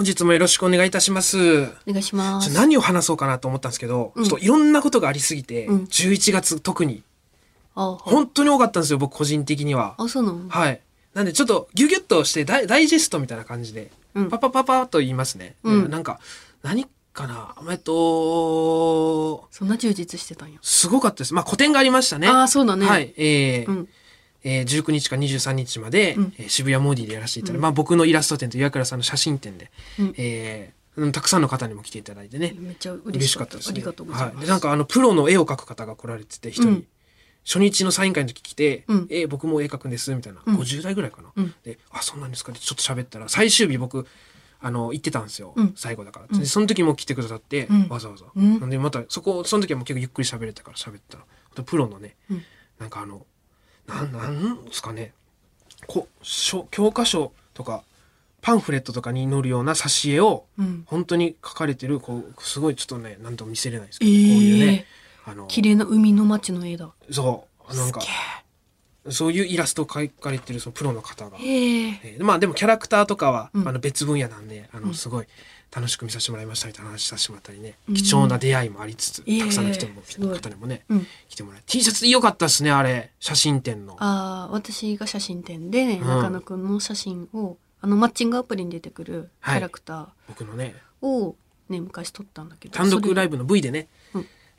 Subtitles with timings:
[0.00, 1.36] 本日もよろしくお願いいたします。
[1.60, 2.54] お願いします。
[2.54, 7.02] 何を話そうかなと思ったんですけど、うんちょっといろんなことがありすぎて、うん11月特に、
[7.74, 9.96] 本当に多かったんですよ、僕個人的には。
[9.98, 10.48] あ、そうなの？
[10.48, 10.80] はい。
[11.12, 15.56] なんでちょっとギュギュッとしてダイダイジェストみたいな感じで、うんパパパパと言いますね。
[15.64, 16.18] うんなんか、
[16.62, 17.54] 何かな？
[17.70, 20.60] えっと、そんな充実してたんや。
[20.62, 21.34] すごかったです。
[21.34, 22.26] まあ個展がありましたね。
[22.26, 22.86] ああ、そうだね。
[22.86, 23.12] はい。
[23.18, 23.88] えーうん。
[24.42, 33.74] えー、19日か23日まで、うんえー渋谷モーディでやらせていただいて、うんまあ僕のイラスト展と岩倉さんの写真展で、うんえーうんたくさんの方にも来ていただいてね、めっちゃ嬉嬉しかったですね。
[33.74, 34.34] ありがとうございます。
[34.36, 34.44] はい。
[34.44, 36.86] で、なんかあの、プロの絵を描く方が来られてて、一人、うん
[37.42, 40.42] 初日のサイン会の時来て、うんえー僕も絵描くんです、みたいな。
[40.44, 41.30] うん50代ぐらいかな。
[41.34, 44.06] うんで、あ、そうなんですかってちょっと喋ったら、最終日僕、
[44.60, 45.54] あの、行ってたんですよ。
[45.56, 46.26] うん最後だから。
[46.30, 48.26] うんでその時も来てくださって、うんわざわざ。
[48.36, 51.16] うんなんで、また、そこ、その時はもう結構ゆっくり喋れたから喋った
[51.56, 52.42] ら、プロのね、うん
[52.78, 53.24] なんかあの、
[53.90, 55.12] なん、なんですかね、
[55.86, 57.82] こ書教科書とか、
[58.42, 60.84] パンフレットとかに載るような挿絵を、うん。
[60.86, 64.86] 本当に書かれてる、こう、すごいちょっとね、なんとも見せれないですけえど、こういうえね、
[65.26, 66.90] あの、綺麗な海の街の絵だ。
[67.10, 68.06] そう、なんかす、
[69.12, 71.38] そういうイラストを描かれてるそのプロの方が。
[71.38, 72.16] げえ。
[72.18, 75.26] ーまあでもキャラクターとかは、うんあの別分野なんで、あの、うんすごい
[75.74, 81.06] 楽しく見させてもらいましたみたいな話させてもらったりね、うん貴重な出会いもありつつ、ええたくさんの人も、すごい方にもね、うん。
[81.28, 83.10] 来てもらえ T シャツ良かったですね、あれ。
[83.20, 83.96] 写真展の。
[83.98, 91.36] ああ、私が写真展で、うん中野くんの写真を、あの、マッチングアプリに出てくるキはいャラクタ僕のね、ーを、
[91.68, 92.74] ね、昔撮ったんだけど。
[92.74, 93.86] 単独ライブブの V でね、うん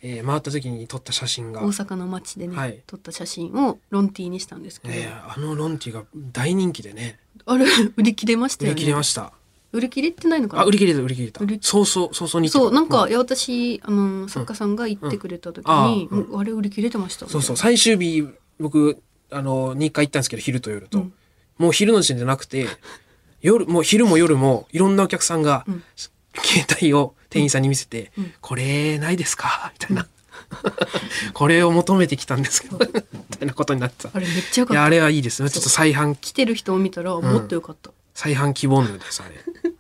[0.04, 2.82] えー回った時に撮った写真が、大阪の街でね、はい。
[2.88, 7.66] 撮った写真をロンティーにしたんですけど、えーあのロンティが大人気でね、あれ
[7.98, 9.32] 売り切れました売りよね切れました。
[9.74, 10.64] 売り切れってないのかな？
[10.64, 11.42] あ、売り切れた、売り切れた。
[11.44, 11.60] 売り。
[11.62, 13.10] そうそう、そうそうにそうなんか、うん。
[13.10, 15.86] いや私あの作家さんが言ってくれた時うん。
[15.86, 18.28] に、あああれ売り切れてましたそうそう、最終日、
[18.60, 20.98] 僕、あの、2回行ったんですけど、昼と夜と。
[21.00, 21.14] うん。
[21.58, 22.68] もう昼の時点じゃなくて、
[23.42, 25.84] 夜、もう昼も夜も、いろんなお客さんが、うん
[26.44, 28.34] 携帯を店員さんに見せて、うん。
[28.42, 29.72] これ、ないですか？
[29.74, 30.08] みたいな。
[31.34, 34.12] これを求めてきたんですけど、みたいなことになってた。
[34.14, 34.84] あれめっちゃよかった。
[34.84, 35.44] あれはいいです。
[35.44, 35.50] ね。
[35.50, 39.36] ちょっと再販、来てる人を見たらもっとよかった、再販希望ぬです、あれ。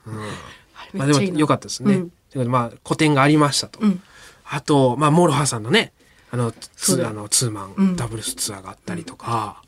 [0.07, 0.22] うん。
[0.23, 0.29] あれ
[0.94, 1.39] まあでもめっちゃいいな。
[1.39, 1.94] 良かったですね。
[1.94, 2.00] うん。
[2.01, 3.79] ということで、まあ、個展がありましたと。
[3.81, 4.01] うん。
[4.45, 5.94] あと、まあ、モロハさんのね、
[6.31, 7.95] あの、ツあのツーマン、うん。
[7.97, 9.62] ダブルスツアーがあったりとか、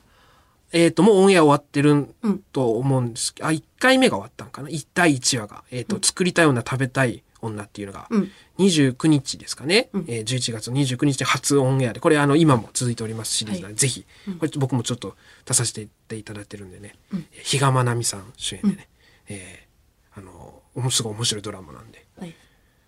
[0.74, 2.40] えっ、と、もうオンエア終わってるうん。
[2.52, 8.32] と思うんですけど、あ、1回目が終わったんかな ?1 第1話が、えっ、と、作りたい女、食べたい女っていうのが、うん。
[8.58, 10.06] 29日ですかね、うん。
[10.08, 14.34] えー11月29日で初オンエアで、これあの、今も続いておりますシリーズなので、ぜひ、うん。
[14.36, 16.96] これ僕もちょっと出させていただいてるんでね、
[17.44, 18.90] 比嘉愛未さん主演でね、
[19.30, 19.74] えー
[20.16, 22.36] あの、おもすごい面白いドラマなんで、はい。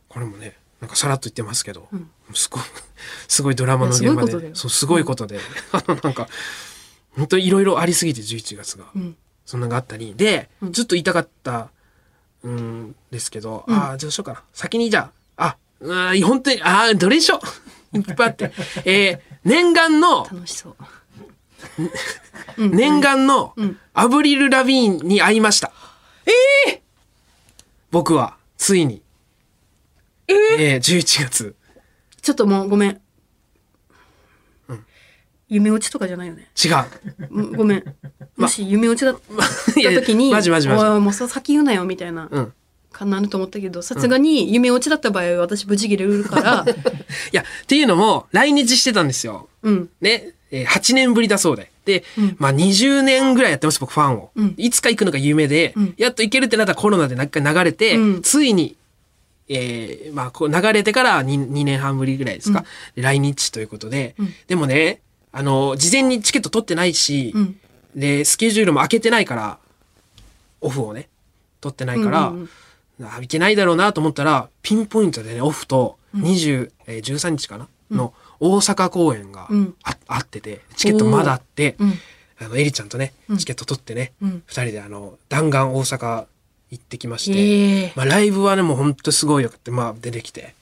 [0.08, 2.10] これもね、なんかさらっと言ってますけど、うん。
[2.34, 2.64] すごい、
[3.28, 4.56] すごいドラマの現場で、いやすごいことだよ。
[4.56, 5.40] そう、すごいことで、
[5.72, 6.28] あの、なんか、
[7.16, 8.86] 本当にいろいろありすぎて、11月が。
[8.96, 9.16] うん
[9.46, 11.70] そんなのがあったり、で、うんずっと言いたかった、
[12.44, 14.44] うんですけど、うんああ、どうしようかな。
[14.54, 17.40] 先にじゃあ、あ、うーん本当に、ああ、どれでしょ
[17.94, 18.52] う いっぱいあって。
[18.86, 20.76] えー、念願の、楽しそう
[22.58, 25.72] 念願のうんアブリル・ラビーンに会いました。
[26.66, 26.82] ええ
[27.92, 29.02] 僕は、ついに。
[30.28, 31.56] えー、11月。
[32.22, 33.02] ちょっともうごめん、
[35.50, 36.74] 夢落ちとかじゃないよね違う。
[37.30, 37.84] うんごめん
[38.38, 40.84] もし夢落ちだった時にマジマジマジ。
[40.84, 42.54] おいもうそう先言うなよみたいな、うん。
[42.92, 46.66] かなると思ったけどさすがに夢落ちだった場合は私無事切れるから
[47.32, 49.50] いや、っていうのも、来日してたんですよ。
[49.64, 50.32] うんね。
[50.52, 51.72] えー8年ぶりだそうで。
[51.86, 54.32] で、うんまあ20年ぐらいやってます、僕ファンを。
[54.36, 58.76] うんいつか行くのが夢で、うんやっと行けるってなったらコロナでなんか流れて、うんついに、
[59.50, 62.64] えーまあこう流れてから 2, 2年半ぶりぐらいですか、
[62.96, 65.02] で来日ということで、うんでもね、
[65.38, 67.60] あの、事前にチケット取ってないし、うん。
[67.94, 69.58] で、スケジュールも開けてないから、
[70.62, 71.10] オフをね、
[71.60, 72.50] 取ってないから、うんうん
[73.04, 79.76] あいけないだろうなと思ったら、ピンポイントでね、オフと20、えー13日かな、の大阪公演がうん。
[79.84, 81.94] あ,、あってて、チケットまだあって、うん。
[82.40, 84.44] あの、エリちゃんとねうん、チケット取ってね、二、うん。
[84.48, 86.26] 人であの、弾丸大阪
[86.72, 90.56] 行ってきまして、ええまあライブはね、もうほんとすごいよくって、まあ出てきて、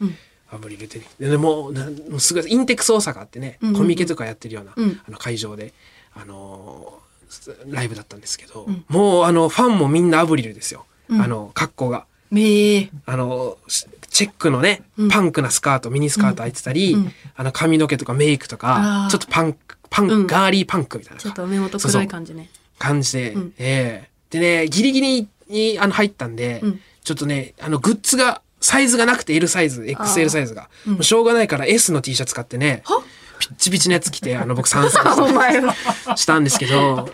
[0.54, 3.82] うんアブリル出てきて、でもうなもうすごい、インテックス大阪ってね、うんうんうん。
[3.82, 5.02] コミケとかやってるような、うん。
[5.08, 5.74] あの会場で、
[6.14, 7.04] あのー
[7.72, 8.86] ライブだったんですけど、うん。
[8.90, 10.86] もうあの、ファンもみんなアブリルですよ。
[11.10, 11.22] うん。
[11.22, 12.06] あの、格好が。
[13.06, 17.12] あの、しチェックのねうん、パンクなスカート、ミニスカート履いてたり、うん。
[17.36, 21.20] あの、髪の毛とかメイクとかちょっとパンク、パンガーリーパンクみたいな。
[21.20, 22.52] ちょっと目元暗い感じね。
[22.78, 23.54] 感じで、うん。
[23.58, 24.10] ええ。
[24.30, 26.80] でね、ギリギリにあの入ったんで、うん。
[27.04, 30.94] ちょっとね、あの、グッズが、サイズがなくて L サイズ、XL サイズが、うん。
[30.94, 33.04] もうしょうがないから S の T シャツ買ってね、は？
[33.40, 35.76] ピッチピチのやつ着て、あの僕 参戦お前は。
[36.16, 37.10] したんですけど、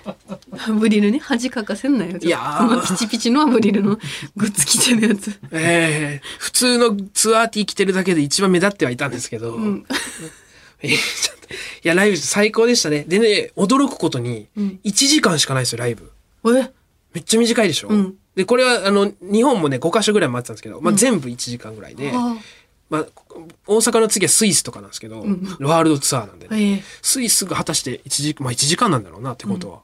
[0.67, 1.19] アブリルね。
[1.19, 2.17] 恥かかせんなよ。
[2.21, 3.97] いやピチピチのアブリルの
[4.37, 5.39] グッズ着てるやつ。
[5.51, 9.85] えー普通のツアーティー着てるだけで一番目立ってはいたんですけど、ん。
[10.83, 13.05] えーちょっといや、ライブ最高でしたね。
[13.07, 14.79] でね、驚くことに、うん。
[14.83, 16.11] 1時間しかないですよ、ライブ。
[16.45, 16.69] え？
[17.13, 22.37] めっちゃ短いでしょ、うんで、これは、あの、日本もね、5カ所ぐらい回ってたんですけど、まあ、全部1時間ぐらいで、あ
[22.89, 23.05] まあ、
[23.67, 25.57] 大阪の次はスイスとかなんですけど、ん。
[25.59, 26.83] ワールドツアーなんでね、ええ。
[27.01, 29.81] スイスが果たして1時,、まあ、1時間なんだろうなってことは、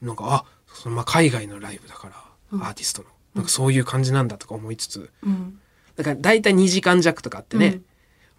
[0.00, 3.08] なんか、あ、そのまあ海外のライブだから、アーティストの。
[3.34, 5.60] なんかそういう感じなんだとか思いつつ、うん。
[5.96, 7.82] だから大体2時間弱とかあってね、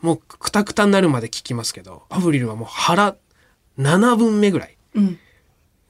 [0.01, 3.15] もうくたくたになるまで聞きますけど、アブリルはもう腹
[3.77, 5.19] 7分目ぐらいうん。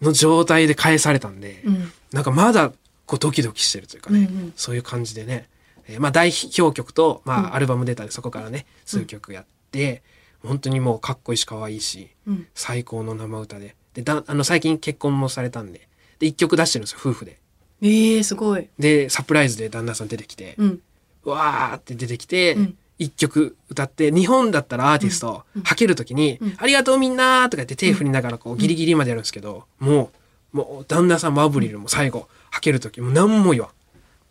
[0.01, 1.91] の状態で返されたんで、うん。
[2.11, 2.71] なんかまだ
[3.05, 4.53] こうドキドキしてるというかね、うんうん。
[4.55, 5.47] そういう感じでね、
[5.87, 7.45] えーまあ代表曲と、まうん。
[7.47, 10.01] あアルバム出たんでそこからね、数曲やって、
[10.43, 12.47] 本当にもうかっこいいし可愛いし、うん。
[12.55, 13.75] 最高の生歌で。
[13.93, 15.87] で、だあの最近結婚もされたんで、
[16.19, 17.39] で、1曲出してるんですよ、夫婦で。
[17.81, 18.69] ええすごい。
[18.79, 20.81] で、サプライズで旦那さん出てきて、うん。
[21.23, 22.77] わーって出てきて、うん。
[22.97, 26.55] 一曲歌って、日本だったらアーティスト、はけるときに、うん。
[26.57, 30.11] ありがとうみんなーとか言って手振りながらこうギリギリまでやるんですけど、も
[30.53, 33.69] う、もう旦那さんもアブリルも最後、はけるときもう何も言わん。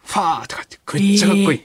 [0.04, 1.62] ファーとかってめっちゃかっこいい。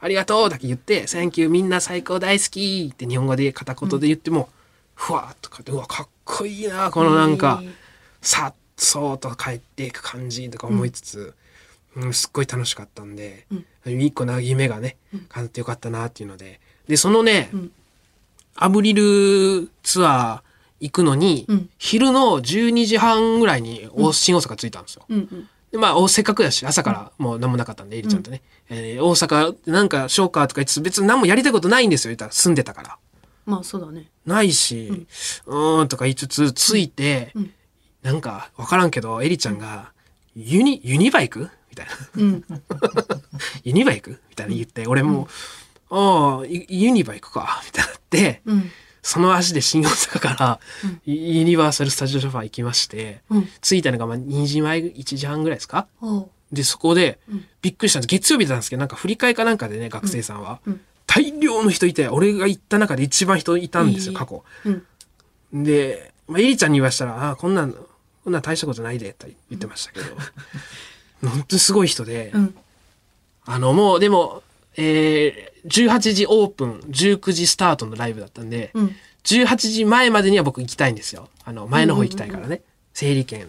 [0.00, 4.48] ありがとうだけ言って、 thank you みんな最高大好きって日本語で片言で言っても、
[4.94, 7.70] ふわーとかって、うわ、かっこいいな、このなんかええ、
[8.22, 11.34] さっそうと帰っていく感じとか思いつつ、
[11.96, 13.46] うんすっごい楽しかったんで、
[13.84, 14.96] 一個な夢がね、
[15.28, 16.60] 叶ってよかったなっていうので。
[16.88, 17.70] で、そのね、ん
[18.54, 25.04] アブリルツアー行くのに、うん昼の12時半ぐらいに大新大阪着いたんですよ。
[25.08, 32.98] うんうんで、まあ、おせっかくだし、朝からもう何もなかったんで、エリちゃんとね、えー大阪、なんか、ショーカーとか言って別に何もやりたいことないんですよ、言ったら、住んでたから。
[33.46, 34.10] まあそうだね。
[34.26, 35.06] ないし、
[35.46, 37.52] うーんとか言いつつ、着いて、うん。
[38.02, 39.92] なんか、わからんけど、エリちゃんが、
[40.34, 41.48] ユニ、ユニバイク？
[41.70, 41.92] みたいな。
[42.16, 42.44] うん。
[43.64, 44.20] ユニバイク？
[44.30, 45.28] みたいな言って、俺も、
[45.90, 48.70] ああ、ユユニバイクか、みたいになって、うん
[49.02, 50.60] その足で新大阪から、
[51.06, 53.48] ユユニバーサル・スタジオ・ジャパン行きまして、うん。
[53.60, 55.86] 着いたのがまあ2時前、1時半ぐらいですか？
[56.52, 58.10] で、そこでうん、びっくりしたんです。
[58.10, 60.60] 月曜日だったんですけど、なんか振り替えかなんかでね、学生さんは。
[60.66, 60.80] うん。
[61.06, 64.44] 大量の人いて、俺が行った中で一番人いたんですよ、ええ過去。
[64.64, 64.70] う
[65.58, 65.64] ん。
[65.64, 70.06] で、まあ、エリちゃんに言わしたら、あこんなん、こんなん大したことないで、と言ってましたけど、
[71.28, 72.54] 本当にすごい人で、うん。
[73.46, 74.42] あの、もう、でも、
[74.80, 81.28] えー、18時オープン、19時スタートのライブだったんで、うん18時前までには僕行きたいんですよ。
[81.44, 82.62] あの、前の方行きたいからね。
[82.94, 83.46] 整理券。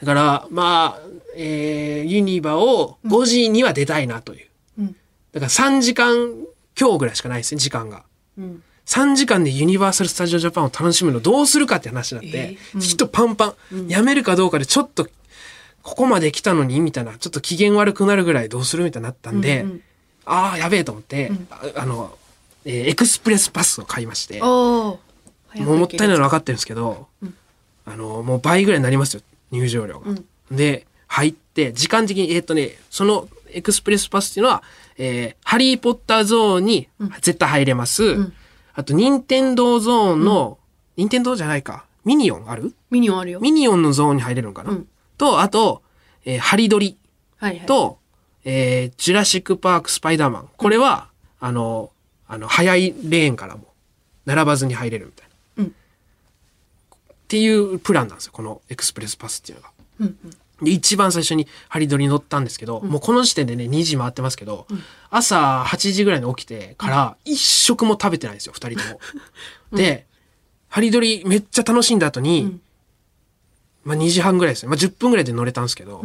[0.00, 1.00] だから、まあ、
[1.36, 4.46] えー、ユニバを5時には出たいなという。
[4.80, 4.96] うん
[5.32, 6.14] だから3時間
[6.78, 8.04] 今日ぐらいしかないですね、時間が。
[8.38, 15.08] うん3時間でユニバーサル・スタジオ・ジャパンを楽しむのどうするかって話になって、えーうん人パンパン、やめるかどうかでちょっと、
[15.82, 19.80] ここまで来たのにみたいな、ちょっと機嫌悪くなるぐらいどうするみたいになったんで、うんうん
[20.26, 22.16] ああ、やべえと思って、ああの、
[22.64, 27.06] えーエクスプレスパスを買いまして、もうもったいないの分かってるんですけど、
[27.86, 30.10] あの、もう倍ぐらいになりますよ、入場料が。
[30.10, 30.24] うん。
[30.56, 34.62] で、入って、時間的に、えーっとね、そのエクスプレスパスっていうのは、
[34.96, 36.88] えーハリーポッターゾーンに
[37.20, 38.16] 絶対入れます。
[38.16, 38.32] ん。
[38.74, 40.58] あと、ニンテンドーゾーンの、
[40.96, 42.74] ニンテンドーじゃないか、ミニオンある？
[42.90, 43.40] ミニオンあるよ。
[43.40, 44.88] ミニオンのゾーンに入れるのかな、うん。
[45.18, 45.82] と、あと、
[46.24, 46.96] えーハリドリ
[47.36, 47.66] はいはい。
[47.66, 47.98] と、
[48.44, 50.48] えージュラシック・パーク・スパイダーマン。
[50.56, 51.08] これは、
[51.40, 51.90] あの、
[52.26, 53.72] あの、早いレーンからも、
[54.26, 55.64] 並ばずに入れるみたいな。
[55.64, 55.74] うん
[57.24, 59.70] っていうプランなんですよ、このエクスプレスパスっていうのが。
[60.00, 64.66] うんうんで、一番最初にハリドリに乗ったんですけど、もうこの時点でね、2時回ってますけど、
[65.10, 69.00] 朝8時ぐらいに起きてから、一食も食べてないんですよ、二人とも。
[69.76, 70.06] で、
[70.68, 72.60] ハリドリめっちゃ楽しんだ後に、ん
[73.84, 74.68] まあ2時半ぐらいですね。
[74.68, 76.04] まあ10分ぐらいで乗れたんですけど、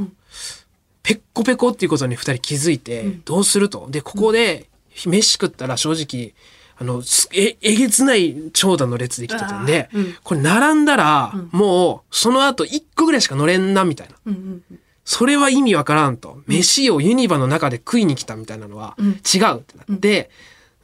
[1.04, 3.88] ペッコペコっていうことに二人気づいて、どうすると？
[3.90, 4.70] で、ここで
[5.06, 6.34] 飯食ったら正直、
[6.78, 10.16] あの、すえ、えげつない長蛇の列できてたんで、うん。
[10.24, 14.16] これ並んだら、もう、その後1個ぐらいしか乗れんな、みたいな。
[14.26, 14.80] うんうんうん。
[15.04, 16.42] それは意味わからんと。
[16.48, 19.08] 飯をユニバの中で食いに来たみたいなのはうん。
[19.08, 19.20] 違うっ
[19.62, 20.30] てなって、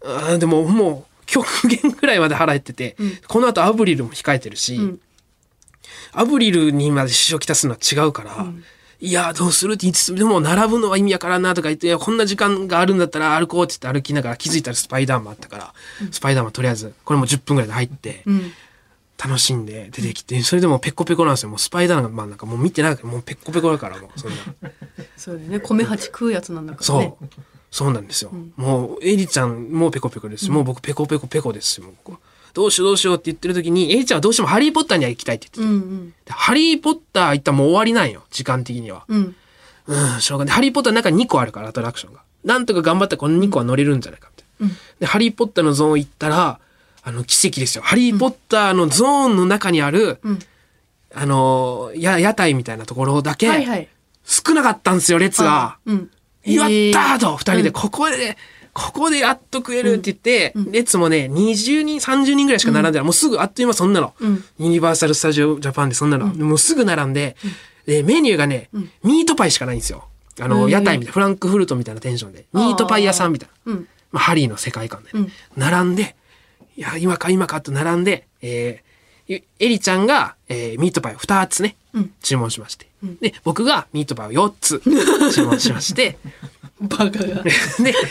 [0.04, 3.20] あーでももう極限ぐらいまで腹減ってて、ん。
[3.28, 5.00] この後アブリルも控えてるし、ん。
[6.12, 8.48] アブリルにまで支障きたすのは違うから、
[9.02, 15.74] いやーどうするって言いつつ、でも並ぶのは意味わからんなとか言って、いやこんな時間があるんだったら歩こうって言って歩きながら気づいたらスパイダーマンあったから、
[16.12, 18.52] スパイダーマンとりあえず、これも10分ぐらいで入って、うん
[19.18, 21.50] 楽しんで出てきて、それでもペッコペコなんですよ。
[21.50, 24.36] もうスパイダーマンなんかもう見てないからもうペッコペコだからもうそんな。
[25.16, 27.26] そうね米八食うやつなんだからそねう。
[27.72, 28.32] そうなんですよ。
[28.58, 32.18] もう、エリちゃんもペコペコですし、もう僕ペコペコペコですし、もうこう
[32.56, 35.86] どうしようどうしようって言ってる時に、エリちゃんはどうしてもハリーポッターには行きたいって言ってて。
[35.90, 39.04] うんでハリーポッター行ったらもう終わりなんよ、時間的には。
[39.10, 39.36] うん。
[39.88, 40.14] うん。
[40.16, 40.56] うん、しょうがない。
[40.56, 42.22] ハリーポッターの中に2個あるから、アトラクションが。
[42.46, 44.66] なんとか頑張ってこの2個は乗れるんじゃないかみたいな。
[44.68, 46.60] うんで、ハリーポッターのゾーン行ったら、
[47.04, 47.84] あの、奇跡ですよ。
[47.84, 50.40] ハリーポッターのゾーンの中にある、うん。
[51.14, 53.90] あのーや、屋台みたいなところだけ、はいはい。
[54.24, 55.78] 少なかったんですよ、列が。
[55.86, 56.10] うん。
[56.46, 58.38] やったーと、二人で、うんここで、
[58.76, 60.66] ここでやっと食えるって言って、うん。
[60.66, 60.72] うん。
[60.74, 63.06] 列もね、20人、30人ぐらいしか並んでない。
[63.06, 64.14] もうすぐ、あっという間そんなの。
[64.20, 64.44] うん。
[64.60, 66.26] ユニバーサル・スタジオ・ジャパンでそんなの。
[66.26, 67.38] もうすぐ並んで、
[67.86, 68.90] で、メニューがね、ん。
[69.02, 70.10] ミートパイしかないんですよ。
[70.42, 72.48] あの、屋台みたいな、フランクフルトみたいなテンションで。
[72.52, 73.72] ミートパイ屋さんみたいな。
[73.72, 73.88] うん。
[74.12, 75.32] まあ、ハリーの世界観で、うん。
[75.56, 76.18] 並んで、
[76.76, 82.14] いや、今か今かと並んで、えー、エリちゃんが、えーミートパイを2つね、うん。
[82.22, 83.16] 注文しまして、ん。
[83.18, 84.82] で、僕がミートパイを4つ
[85.34, 86.18] 注文しまして、
[86.82, 87.44] バカが。
[87.44, 87.52] で、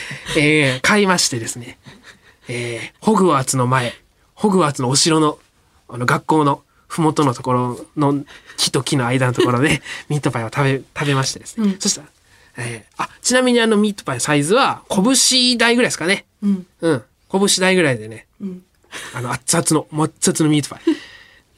[0.36, 1.78] えー買いましてですね、
[2.48, 3.94] えーホグワーツの前、
[4.34, 5.38] ホグワーツのお城の、
[5.88, 8.24] あの、学校のふもとのところの
[8.56, 11.66] 木と木の間のところで、 ミートパイを食べ、食べましてですね。
[11.68, 12.08] うんそしたら、
[12.58, 16.24] えーあ、ちなみにあのミートパイのサイズは、拳大ぐらいですかね。
[16.42, 16.66] うん。
[16.80, 17.02] うん。
[17.30, 18.62] 拳大ぐらいでね、うん。
[19.12, 20.80] あの、熱々の、もっつ々のミートパ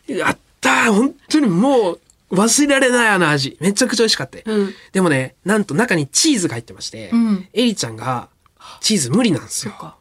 [0.09, 0.17] イ。
[0.19, 3.56] やったー本当にもう、忘れられないあの味。
[3.61, 4.38] めちゃくちゃ美味しかった。
[4.45, 4.75] うん。
[4.92, 7.49] でもね、なんと中にチーズが入ってまして、うん。
[7.52, 8.28] エリちゃんが、
[8.80, 9.73] チーズ無理なんですよ。
[9.73, 9.97] そっか。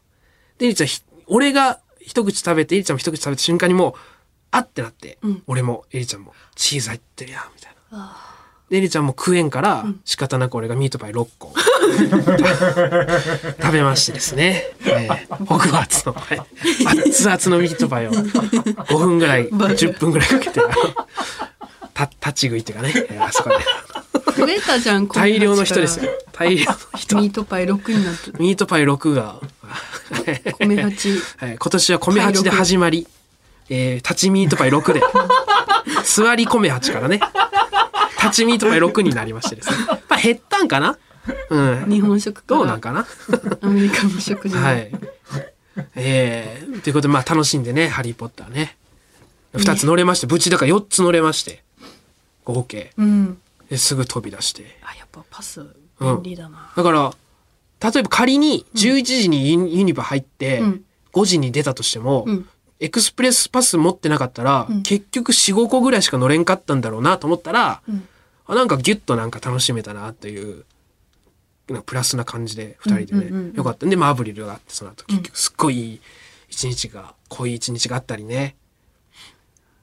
[0.57, 3.93] で、エリちゃんひ、俺が一口食べて、エリちゃんも一口食べた瞬間にもう、
[4.51, 5.43] あってなって、うん。
[5.47, 7.91] 俺もエリちゃんも、チーズ入ってるやん、みたいな。
[7.91, 8.31] あ
[8.69, 11.53] で、エリちゃんも食えんから、仕方なく俺がミートパイ6個。
[13.61, 16.39] 食べましてですね、えー、ホグワーツの、は い
[17.07, 18.11] 熱々のミートパイを。
[18.11, 20.61] 5分ぐらい、10分ぐらいかけて、
[21.95, 23.55] た立ち食いっていうかね、えーあそこで。
[23.55, 26.11] ー増えたじゃん、大量の人ですよ。
[26.33, 27.15] 大量の人。
[27.15, 28.35] ミートパイ6になってる。
[28.37, 29.39] ミートパイ6が、
[30.59, 31.09] 米八。
[31.37, 33.07] はい、今年は米八で始まり、
[33.69, 35.01] えー、立ちミートパイ6で、
[36.03, 37.21] 座り米八からね、
[38.21, 39.77] 立ちミートパイ6になりましてですね。
[39.87, 40.97] まあ減ったんかな？
[41.49, 41.85] うん。
[41.89, 43.07] 日本食どうなんかな？
[43.61, 44.57] アメリカの食事。
[44.57, 44.91] はい。
[45.95, 48.77] えー、ということで、まあ楽しんでね、ハリーポッターね。
[49.53, 51.63] 2つ乗れまして、無事だから4つ乗れまして、
[52.45, 52.93] 合計。
[52.97, 53.37] うん。
[53.69, 54.77] ですぐ飛び出して。
[54.83, 55.65] あ、やっぱパス
[55.99, 56.71] 便利だな。
[56.75, 57.13] だから、
[57.91, 62.49] 例えば仮に11時にユニバ入ってうん、5時に出たとしても、うん
[62.81, 68.07] エクスプレスパス持ってなかったら、うん結局4、5個ぐらいしか乗れんかったんだろうなと思ったら、うん
[68.47, 70.65] あなんかギュッとなんか楽しめたなという、
[71.85, 76.01] プラスな感じで2人でね、うんうんうんうんよかったんで、まあアブリルがあって、その後結局すっごいいい
[76.49, 78.55] 一日が、濃い一日があったりね。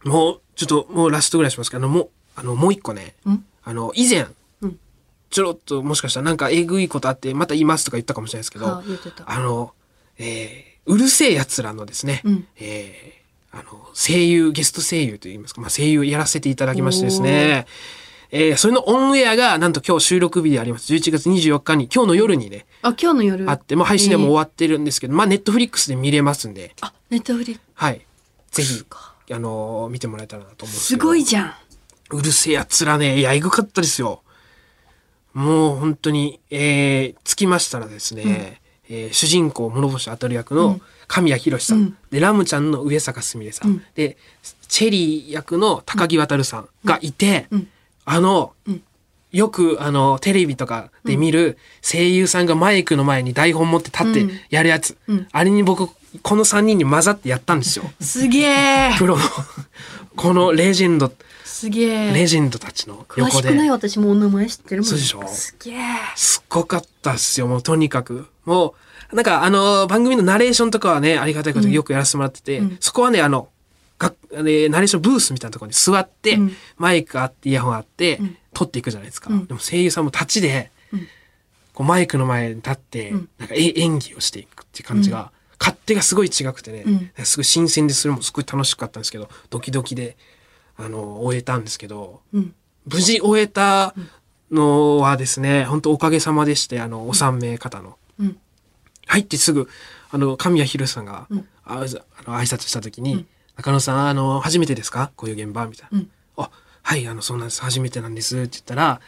[0.05, 3.45] もう、ちょっともうラストぐらいしますけど、もう、あの、もう一個ね、うん？
[3.65, 4.27] あの、以前、
[4.63, 4.79] うん
[5.31, 8.83] ちょろっともしかしたらなんかえぐいことあって、また言いますとか言ったかもしれないですけど、は
[9.25, 9.73] ああの、
[10.19, 17.67] えーうるせえ奴らのですね、うんえーあの、声優、ゲスト声優といいますか、まあ、声優やらせていただきましてですね、
[18.31, 20.93] えーそれのオンエアが、なんと今日収録日であります。
[20.93, 23.49] 11月24日に、今日の夜にね、あ、今日の夜。
[23.49, 27.59] あって、もう配信でも終わわってるんですけど、まあ、ネットフリックスで見れますんで、あ、ネットフリ。
[27.75, 28.05] はい。
[28.51, 31.07] ぜひか、あのー見てもらえたらなと思うんですけすど。
[31.07, 31.55] ごいじゃん。
[32.13, 34.23] うるせえやつらね、いや、えぐかったですよ。
[35.35, 41.97] もう本当に、えー、つきましたらですね、えー主人公、諸星当たる役の神谷博さん,、うん。
[42.11, 43.83] で、ラムちゃんの上坂すみれさん、うん。
[43.95, 44.19] で、
[44.69, 47.69] チェリー役の高木渉さんがいて、うん。
[48.05, 48.83] あの、うん。
[49.31, 54.41] よくあのテレビとかで見る声優さんがマイクの前に台本持って立ってうん。
[54.51, 55.29] やるやつ、うん。
[55.33, 55.89] あれに僕
[56.21, 57.85] この3人に混ざってやったんですよ。
[58.01, 58.95] すげえ。
[58.99, 59.23] プロの。
[60.17, 61.11] このレジェンド。
[61.45, 62.13] すげえ。
[62.13, 63.49] レジェンドたちの詳横で。
[63.49, 64.91] しくない私もお名前知ってるもん。
[64.91, 65.27] そうでしょ。
[65.29, 65.77] すげえ。
[66.17, 68.27] すっごかったっすよもうとにかく。
[68.45, 68.75] も
[69.13, 72.77] うなんかあの番組のナレーションとかはねありがたいことによくやらせてもらってて、うん。
[72.81, 73.49] そこはねあの
[73.99, 76.57] があれナレーションブースみたいなところに座って、うん。
[76.77, 78.37] マイクあってイヤホンあって、うん。
[78.53, 79.47] 撮っていくじゃないですか、うん。
[79.47, 81.07] でも声優さんも立ちで、うん。
[81.73, 83.29] こうマイクの前に立って、うん。
[83.39, 85.31] なんかえ演技をしていくっていう感じが、
[85.63, 86.91] 勝手がすごい違くてね、う
[87.23, 90.17] んすごい新鮮でそれもすごい楽しかったんですけどドキドキで
[90.77, 92.55] あの終えたんですけどうん。
[92.85, 93.95] 無事終えた
[94.51, 97.97] のはですね、本当おかげさまでして、あの、お三名方の。
[98.19, 98.37] うん。
[99.07, 99.69] 入ってすぐ、
[100.11, 101.87] あの、神谷博さんが、うんああの
[102.37, 105.13] 挨拶した時に、うん中野さん、あの、初めてですか？
[105.15, 105.67] こういう現場？
[105.69, 105.99] みたいな。
[105.99, 106.51] うんあ、
[106.83, 107.63] はい、あの、そうなんです。
[107.63, 108.37] 初めてなんです。
[108.37, 109.01] って言ったら、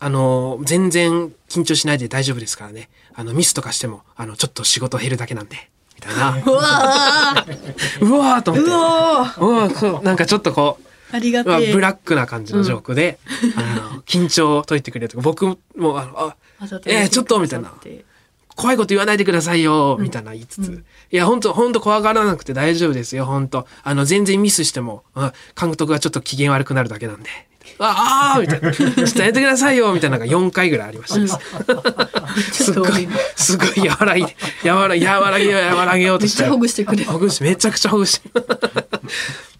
[0.00, 2.88] あの、全然緊張しないで大丈夫ですからね。
[3.14, 5.70] あの、ミスとかしても、あの、ちょっと仕事減るだけなんで。
[5.96, 6.42] みたいな。
[6.46, 8.70] うわー うわーと思って。
[8.70, 11.72] うわーなんかちょっとこう、ありがまあ、てえ。
[11.72, 13.18] ブラックな感じのジョークで、
[13.56, 15.56] あの緊張を解いてくれるとか僕も
[15.98, 16.36] あのあ
[16.84, 17.72] えーちょっとみたいな
[18.54, 20.84] 怖いこと言わないでくださいよ、みたいな言いつつ。
[21.12, 27.30] いや、本当本当怖がらなくて大丈夫ですよ、本当あの、全然ミスしても、うん監督がちょっと機嫌悪くなるだけなんで。
[27.78, 28.72] ああみたいな。
[28.72, 31.28] ちょっとやめてくださいよみたいなのが4回ぐらいありましたで
[32.42, 32.72] す。
[32.72, 34.24] ごい、すごい和らい
[34.62, 36.42] で、和ら、和らげよう、和らげようとして。
[36.42, 38.30] めっちゃほぐしてくれるほぐして、めちゃくちゃほぐして。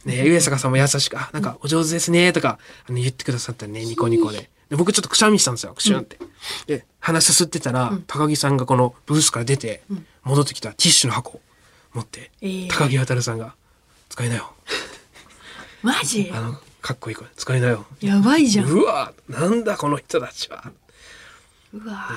[0.05, 4.49] ね上坂さんも優しく、あ、なんかお上手ですね、とか、あの言ってくださったね、ニコニコで。
[4.71, 6.19] で僕ちょっとくしゃみしたんですよ、くしゅんって。
[6.67, 9.83] で、鼻すすってたら、高木さんがこのブースから出て、
[10.25, 11.41] 戻ってきたティッシュの箱を
[11.95, 13.55] 持って、えー高木渉さんが、
[14.09, 14.53] 使いなよ。
[15.83, 16.31] マジ？
[16.35, 17.87] あの、かっこいい声、使いなよ。
[18.01, 18.67] やばいじゃん。
[18.67, 20.73] うわなんだこの人たちは。
[21.73, 22.09] うわ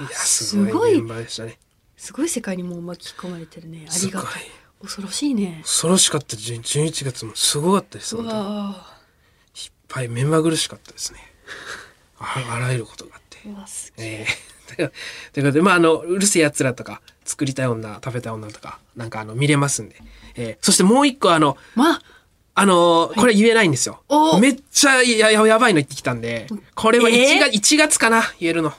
[0.00, 1.58] いや、すごいいメンバーでしたね。
[1.96, 3.86] すごい世界にもう巻き込まれてるね。
[3.88, 4.42] ありがたい。
[4.80, 5.60] 恐ろしいね。
[5.62, 8.16] 恐ろしかった11 11月もすごかったです。
[8.16, 8.86] う本当にいっわ
[9.88, 11.20] ぱい目まぐるしかったですね。
[12.18, 13.38] ああらゆることがあって。
[13.96, 14.26] ええ
[14.78, 14.92] え
[15.32, 19.96] ということで、まあ、あの、うるせえ奴らとか、作りたい女、食べたい女とか、なんかあの、見れますんで。
[20.34, 22.02] えーそしてもう一個あの、まあ、
[22.58, 24.38] あのーこれ言えないんですよお。
[24.38, 28.72] めっちゃやややばいの言ってきたんで、これは1え月、1月かな言えるの。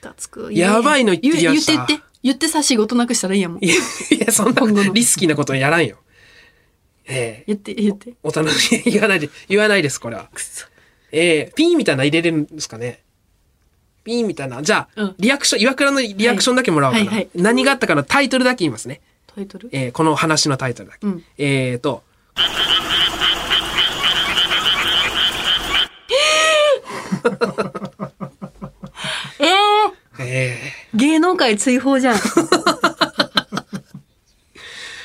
[0.00, 0.52] たつく。
[0.52, 2.06] やばいの言ってきました言言って言って。
[2.22, 3.64] 言ってさ、仕事なくしたらいいやもん。
[3.64, 5.98] いや、そんなリスキーなことやらんよ。
[7.06, 8.14] ええ言って、言って。
[8.22, 10.28] お楽しみ、言わないで、言わないです、これは。
[11.12, 13.02] ええピーみたいなの入れれるんですかね
[14.04, 14.62] ピーみたいな。
[14.62, 17.06] じゃあ、うんリアクション、岩倉のリアクションだけもらおうかな。
[17.06, 19.00] はいはいはい何があったかのタイトルだけ言いますね。
[19.26, 19.68] タイトル？
[19.72, 21.06] えーこの話のタイトルだけ。
[21.06, 22.02] うんえーと、
[29.38, 29.48] えー、
[30.20, 30.58] え
[30.94, 32.16] 芸能界追放じゃん。
[32.16, 32.20] ー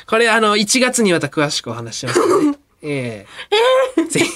[0.07, 4.07] これあの、1月にまた詳しくお話ししますので、 えー。
[4.07, 4.29] ぜひ、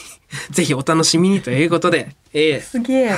[0.51, 2.61] ぜひお楽しみにということで、えー。
[2.61, 3.15] すげえ。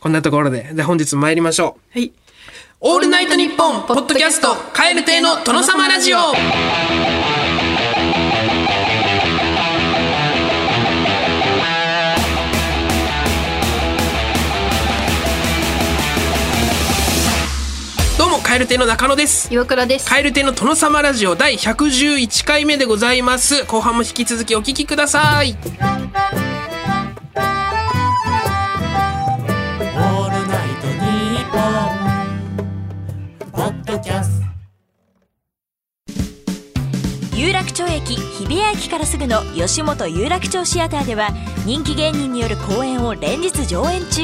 [0.00, 1.98] こんなところで、で本日参りましょう。
[1.98, 2.12] はい。
[2.80, 6.18] オールナイトニッポンポッドキャストカエル亭の殿様ラジオ
[18.50, 19.54] カエル亭の中野です。
[19.54, 20.08] 岩倉です。
[20.08, 23.64] カエル亭の殿様ラジオ第111回目でございます。
[23.64, 25.52] 後半も引き続きお聞きください。
[25.52, 25.70] オー
[30.24, 34.40] ルナイトニッポン」ポッドキャス
[37.32, 37.36] ト。
[37.36, 41.30] 有楽町駅日比谷駅からすぐの吉本有楽町シアターでは
[41.66, 44.22] 人気芸人による公演を連日上演中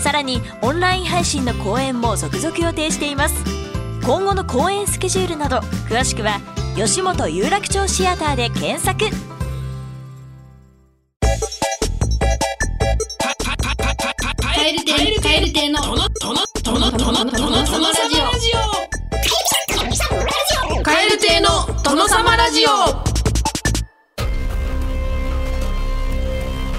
[0.00, 3.34] さらにオンライン配信の公演も続々予定しています。
[4.02, 5.58] 今後の公演スケジュールなど
[5.88, 6.40] 詳しくは
[6.74, 9.04] 吉本有楽町シアターで検索。
[14.42, 14.80] カエル
[21.18, 22.70] 亭、の、殿様ラジオ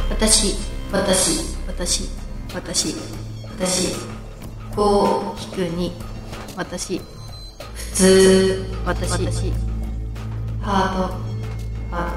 [0.09, 0.55] 私、
[0.91, 2.20] 私、私、
[2.53, 2.93] 私、
[3.57, 3.95] 私、
[4.75, 5.93] こう、引くに、
[6.57, 6.99] 私、
[7.73, 9.53] 普通、私、私、
[10.61, 11.13] ハート、
[11.95, 12.09] ハー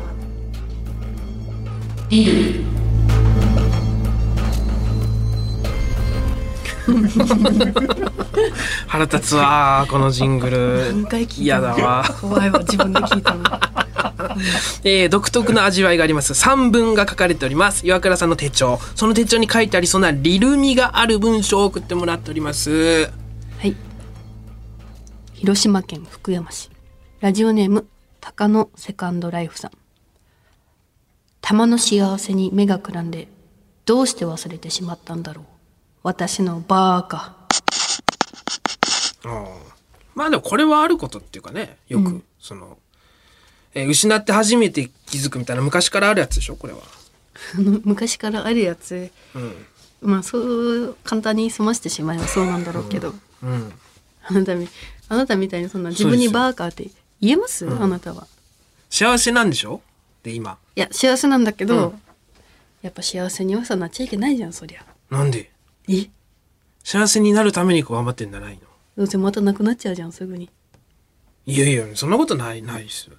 [2.02, 2.64] ト、ビル、
[8.88, 10.92] 腹立つわーこのジングル。
[10.92, 13.44] 何回聞いた嫌だわ怖いわ、自分で聞いたの。
[14.84, 23.10] えー独特の味わいがあります三文が書かれております岩倉さんの手帳その手帳に書いてありそうなリルミがある文章を送ってもらっております
[23.58, 23.76] はい。
[25.32, 26.70] 広島県福山市。
[27.20, 27.86] ラジオネーム、
[28.20, 29.70] 鷹のセカンドライフさん。
[31.40, 33.28] 玉の幸せに目がくらんで、
[33.84, 35.44] どうして忘れてしまったんだろう。
[36.02, 37.36] 私のバーカ。
[39.24, 39.46] あー
[40.14, 42.78] まあでもこれはあることっていうかねよく、その、
[43.74, 46.80] えー失って初めて気づくみたいな昔からあるやつでしょこれは。
[47.84, 49.10] 昔からあるやつ。
[49.34, 49.66] うん。
[50.02, 53.14] まあ、そう、簡単に済ましてしまえば そうなんだろうけど。
[53.42, 53.72] うん。
[54.26, 54.68] あなたみ、
[55.08, 56.88] あなたみたいにそんな自分にバーカーって
[57.20, 58.26] 言えます、あなたは。
[58.90, 59.80] 幸せなんでしょ？
[60.22, 60.56] で今。
[60.76, 62.00] いや、幸せなんだけど、うん。
[62.82, 64.84] やっぱ幸せにはさなっちゃいけないじゃん、そりゃ。
[65.10, 65.50] なんで？
[65.88, 66.08] え？
[66.84, 68.60] 幸せになるために頑張ってんじゃないの？
[68.96, 70.48] どうせまたなくなっちゃうじゃん、すぐに。
[71.46, 73.16] いやいやそんなことないないですよ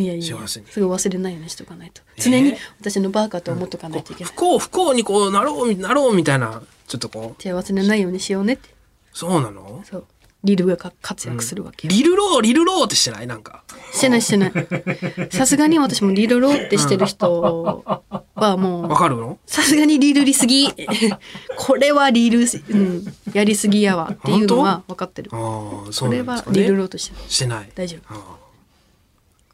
[0.00, 2.02] いやいやすぐ忘れないようにしとかないと。
[2.16, 4.32] えー常に私のバーカーと思っとかないといけない。
[4.32, 7.42] 不幸不幸にこうなろうなろうみたいなちょっとこう。
[7.42, 8.68] じゃあ忘れないようにしようねって。
[9.12, 9.82] そうなの？
[9.84, 10.04] そう。
[10.42, 13.26] リルがか活躍するわけよ、リルロー、リルローってしてない？
[13.26, 13.62] なんか。
[13.92, 14.52] してないしてない。
[15.30, 18.88] さすがに私もリルローってしてる人はもう。
[18.88, 19.38] わかるの？
[19.44, 20.68] さすがにリルりすぎ。
[21.58, 25.30] これはリル、うん、やりすぎやわっていうのは分かってる。
[25.34, 26.60] ああ、そこれうなんですかね。
[26.60, 27.70] はリルローとしてるしてない。
[27.74, 28.14] 大丈夫。
[28.14, 28.36] あ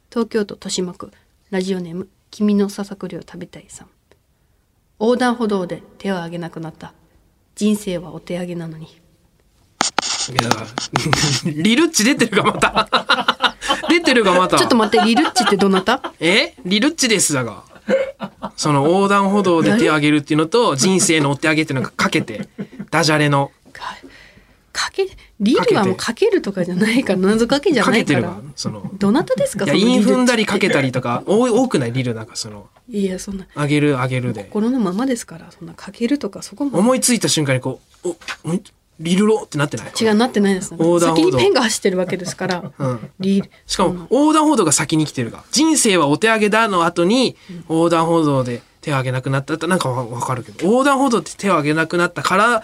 [0.09, 1.11] 東京都豊島区
[1.49, 3.87] ラジオネーム「君のささくりを食べたい」さん。
[4.99, 6.93] 横断歩道で手を挙げなくなった。
[7.55, 8.99] 人生はお手上げなのに。
[10.29, 13.55] あいや、 リルッチ出てるか、また。
[13.89, 14.57] 出てるか、また。
[14.57, 16.13] ちょっと待ってリルッチってどなた？
[16.19, 16.55] え？
[16.65, 17.63] リルッチですだが。
[18.55, 22.49] その横断歩道で手を挙げるっていうのと、人生のお手上げっていうのがかけて、
[22.89, 23.95] ダジャレの、か
[24.73, 25.07] かけ
[25.39, 27.19] リルはもうかけるとかじゃないから。
[27.19, 28.21] 謎かけじゃないから。
[28.23, 28.41] か。
[28.55, 29.65] その、どなたですか？
[29.65, 33.45] いや、そのイン踏んだりかけたりとか、 多くないリルなんかその、いやそんな。
[33.55, 34.43] 上げる上げるで。
[34.45, 36.77] 心のままですからそんなかけるとかそこも。
[36.79, 38.09] 思いついた瞬間にこう、
[38.45, 38.61] お、ん
[38.99, 39.91] リルロってなってない？
[40.01, 40.71] 違うなってないです。
[40.71, 41.31] 横断歩道。
[41.33, 43.09] 先にペンが走ってるわけですから、うん。
[43.19, 45.43] リルしかも、横断歩道が先に来てるが。
[45.51, 47.35] 人生はお手上げだの後に、
[47.69, 52.63] 横断歩道で手を挙げなくなったってなんかわわかるけど、横断歩道って手を挙げなくなったから、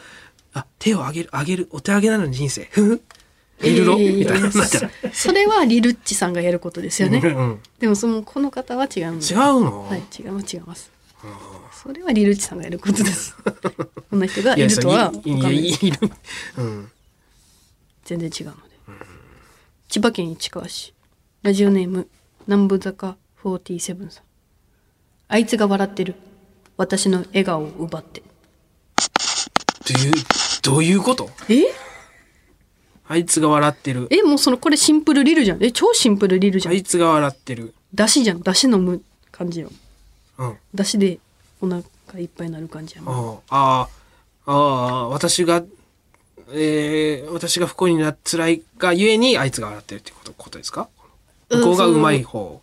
[0.54, 2.66] あ、手を挙げる、挙げる、お手上げなのに人生。
[2.72, 3.02] ふふ。
[3.62, 4.50] リルロみたいな。
[4.50, 4.92] なっちゃう。
[5.14, 7.20] それはリルッチさんがやることですよね。
[7.20, 9.20] うんでもそのこの方は違う違う
[9.64, 10.92] の、はい違います違います。
[11.72, 13.36] それはリルッチさんがやることです。
[14.10, 15.56] こんな人がいるとは分かんない。
[15.56, 16.00] いやいる。
[16.58, 16.92] うん。
[18.06, 18.60] 全然違うので。
[19.88, 20.94] 千葉県市川市。
[21.42, 22.08] ラジオネーム
[22.48, 24.24] 南部坂47さん。
[25.30, 26.16] あいつが笑ってる。
[26.78, 28.22] 私の笑顔を奪って。
[28.22, 28.28] ど
[29.90, 30.14] ういう、
[30.64, 31.30] どういうこと？
[31.50, 31.64] え？
[33.08, 34.08] あいつが笑ってる。
[34.10, 35.64] えもうそのこれシンプルリルじゃん。
[35.64, 36.74] え超シンプルリルじゃん。
[36.74, 37.74] あいつが笑ってる。
[37.94, 38.42] だしじゃん。
[38.42, 39.70] だし飲む感じよ
[40.38, 40.58] うん。
[40.74, 41.20] だしで
[41.62, 41.84] お腹
[42.18, 43.40] いっぱいになる感じやもん。
[43.50, 43.88] あ
[44.48, 45.64] あ、ああ、私が、
[46.54, 50.88] えー、私が不幸になっ辛いがゆえにあいつが笑ってるってことことですか？
[51.50, 52.62] うん向こうがうまい方。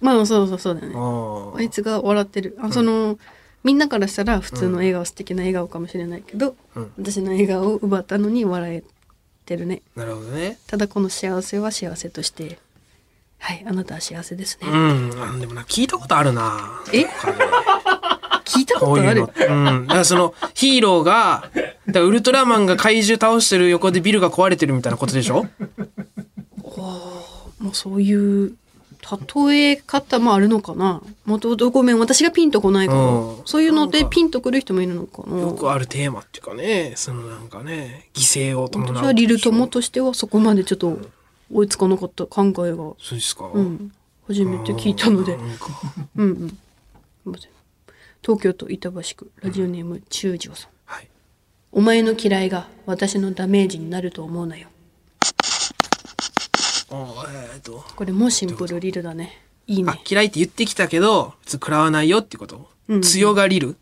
[0.00, 0.94] まあそうそうそうだよね。
[0.96, 2.58] ああいつが笑ってる。
[2.60, 3.18] あその、
[3.66, 8.84] みんなからしたら普通の笑顔、素敵な笑顔かもしれないけど、うん私の笑顔を奪ったのに笑え
[9.44, 10.58] てるねあ、なるほどね。
[10.68, 12.58] ただこの幸せは幸せとして
[13.38, 15.10] はいあなたは幸せですね、うん。
[15.20, 16.80] あでもな、聞いたことあるな。
[16.92, 17.06] え？
[18.46, 19.20] 聞いたことある？
[19.22, 19.30] の。
[19.48, 19.86] うん。
[19.88, 21.50] だからその、ヒーローが、
[21.88, 25.46] だウルトラマンが怪獣倒してる横でビルが壊れてるみたいなことでしょ？
[27.58, 28.54] もうそういう
[29.36, 31.02] 例え方もあるのかな？
[31.24, 33.42] もともとごめん私がピンとこないから、うん。
[33.44, 35.38] そういうのでピンとくる人もいるのかな？
[35.38, 38.94] よくあるテーマっていうかね、そのなんかね、犠牲を伴う。
[38.94, 40.98] 私はリル友としてはそこまでちょっと
[41.52, 42.76] 追いつかなかった考えが。
[42.76, 43.48] そうですか。
[43.52, 43.92] うん。
[44.26, 45.36] 初めて聞いたので。
[45.36, 45.66] なんか。
[46.16, 46.48] うんうん。
[46.48, 46.56] すい
[47.28, 47.50] ません。
[48.22, 50.70] 東京都板橋区ラジオネーム中条さん。
[50.84, 51.08] はい。
[51.70, 54.66] お前の嫌いが私のダメージになると思うなよ。
[54.66, 54.70] あ
[56.90, 57.84] えっと。
[57.96, 59.42] これもシンプルリルだね。
[59.66, 59.90] いいね。
[59.92, 63.02] あ嫌いって言ってきたけど食らわないよってこと、うん。
[63.02, 63.76] 強がりる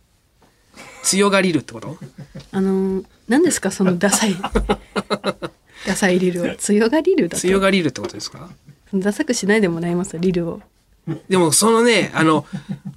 [1.03, 1.99] 強がりるってこと？
[2.53, 3.71] あのー何ですか？
[3.71, 4.35] そのダサい。
[5.87, 6.57] ダサいリルは。
[6.57, 7.40] 強がリルだと？
[7.40, 8.49] 強がりるってことですか？
[8.95, 10.61] ダサくしないでもらいますリルを。
[11.29, 12.47] でもそのねあの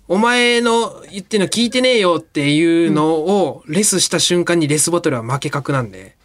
[0.07, 6.15] お前の言ってんの聞いてねえよっていうのをレスした瞬間にレスボトルは負け格なんで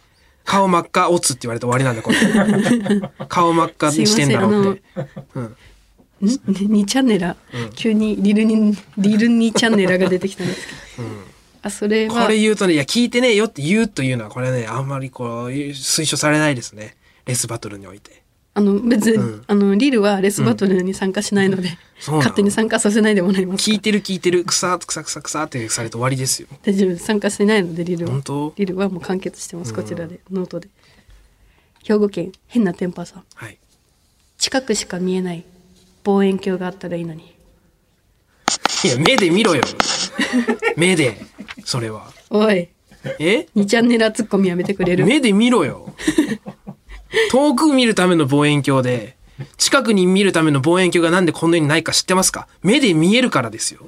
[0.43, 2.17] 顔真っ赤オツって言われて終わりなんだこれ。
[3.27, 4.81] 顔真っ赤にしてんだろうって
[5.35, 5.39] う。
[5.39, 5.55] んん。
[6.21, 7.35] 2チャンネラ、
[7.75, 11.07] 急にリルにリル2チャンネラが出てきたんですけど、
[11.63, 16.95] あそれはこれ言うとねいや聞いてねえよって言うというのはこれねあんまりこう推奨されないですね。
[17.25, 18.22] レスバトルにおいて
[18.55, 19.43] あの別に、うん。
[19.47, 22.17] あのリルはレスバトルに参加しないので、そうなの。
[22.19, 26.47] 勝手に参加させないでもらいます聞いてる聞いてる草草草草ってされて終わりですよ。
[26.63, 28.21] 大丈夫参加してないのでリルは。
[28.55, 30.69] リルはもう完結してますこちらで、ノートで。
[31.83, 33.23] 兵庫県変なテンパーさん。
[33.33, 33.57] はい。
[34.37, 35.43] 近くしか見えない
[36.03, 37.33] 望遠鏡があったらいいのに。
[38.83, 39.63] いや目で見ろよ。
[40.77, 41.17] 目で
[41.65, 42.11] それは。
[42.29, 42.69] おい。
[43.19, 45.05] え？2チャンネラツッコミやめてくれる。
[45.05, 45.93] 目で見ろよ
[47.31, 49.17] 遠く見るための望遠鏡で
[49.57, 52.47] 近くに見るための望遠鏡がなんでこんなにないか知ってますか？
[52.61, 53.87] 目で見えるからですよ、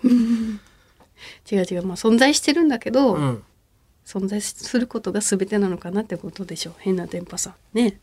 [1.52, 1.84] 違う違う。
[1.84, 3.44] まあ存在してるんだけど、うん、
[4.06, 7.54] 存在することが全てなのかなってことでしょ変なテンパさん。
[7.78, 8.00] ね。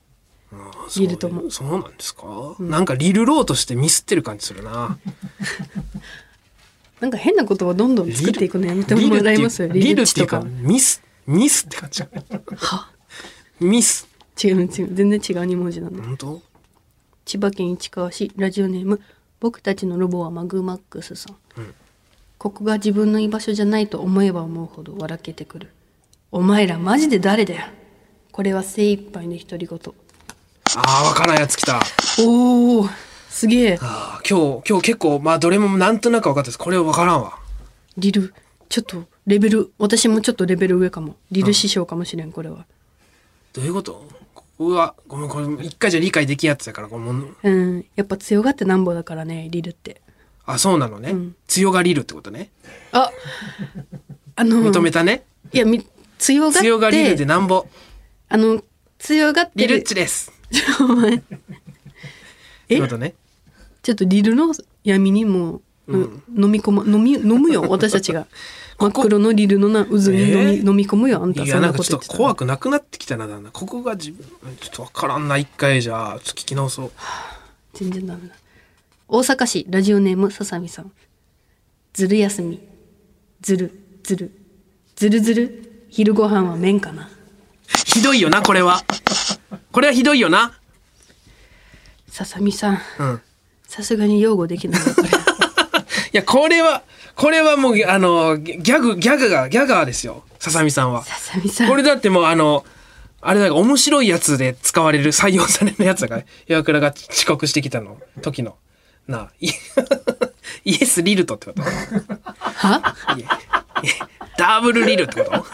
[0.89, 1.51] そうリルとも。
[1.51, 4.99] そうなんですか、なんかリルローとしてミスってる感じするな。
[7.01, 9.69] なんか変なことをどんどん作っていくのやめてもらいますよ。
[9.69, 12.03] リルっていうかミスミスって感じ。
[12.57, 12.91] は？
[13.59, 14.07] ミス
[14.42, 14.68] 違う違う。
[14.68, 16.42] 全然違う2文字なんで本当？
[17.25, 19.01] 千葉県市川市ラジオネーム
[19.40, 21.37] 僕たちのロボはマグマックスさん、
[22.38, 25.68] ここが自分の居場所じゃないと思えば思うほど笑けてくる。
[26.31, 27.66] お前らマジで誰だよ。
[28.31, 29.79] これは精一杯の独り言。
[30.77, 31.83] ああ、わからんやつ来た。
[32.21, 32.88] おお
[33.29, 33.79] すげえ。
[33.79, 36.59] 今日、今日結構、まあ、どれもなんとなく分かったです。
[36.59, 37.38] これわからんわ。
[37.99, 38.33] リル
[38.68, 41.16] ちょっとレベル私もちょっとレベル上かも。
[41.31, 42.64] リル師匠かもしれんこれは。
[43.53, 44.22] どういうこと？
[44.59, 47.29] ここは、ごめん、これ、一回じゃ理解できんやつだから、このもの。
[47.43, 50.01] うんやっぱ強がってなんぼだからねリルって
[50.45, 51.12] あ、そうなのね。
[51.12, 52.51] ん強がりるってことね。
[52.93, 53.11] あ
[54.37, 55.25] あの認めたね。
[55.53, 55.87] いやみ
[56.19, 57.67] 強がって強がりるでなんぼ。
[58.29, 58.62] あの
[58.99, 60.33] 強がってリルッるチです。
[60.81, 61.23] お前っ
[62.69, 63.15] てことね。
[63.83, 64.53] ちょっとリルの
[64.85, 68.27] 闇にもう、飲み込む飲み飲むよ 私たちが
[68.83, 70.68] 真っ黒のリルのな渦に飲み,、えー？
[70.68, 71.45] 飲み込むよあんた。
[71.45, 73.53] いや、そんなかちょっと怖くなくなってきたな、だんだん。
[73.53, 74.27] ここが自分、
[74.61, 76.92] ちょっとわからんな、一回じゃあ、ちょっと聞き直そう。
[77.75, 78.35] 全然ダメだ。
[79.07, 80.90] 大阪市ラジオネームささみさん。
[81.92, 82.61] ずる休み。
[83.40, 83.71] ずる
[84.03, 84.33] ずる。
[84.97, 85.87] ずるずる。
[85.88, 87.09] 昼ご飯は麺かな。
[87.87, 88.83] ひどいよな、これは。
[89.71, 90.59] これはひどいよな。
[92.09, 92.81] ささみさん。
[92.99, 93.21] うん。
[93.68, 95.09] さすがに擁護できないよこれ。
[95.09, 95.12] い
[96.12, 96.83] や、これは、
[97.14, 100.25] これはもう、あの、ギャグ、ギャグが、ギャガーですよ。
[100.38, 101.05] ささみさんは。
[101.05, 101.68] ささみさん。
[101.68, 102.64] これだってもう、あの、
[103.20, 108.57] あれだから面白いやつで使われる、採用されるやつだから、岩倉が遅刻してきたの、時の。
[109.07, 109.48] なあ、イ
[110.64, 111.62] イエス・リルトってこと？
[111.62, 112.94] は？
[114.38, 115.44] ダブルリルってこと？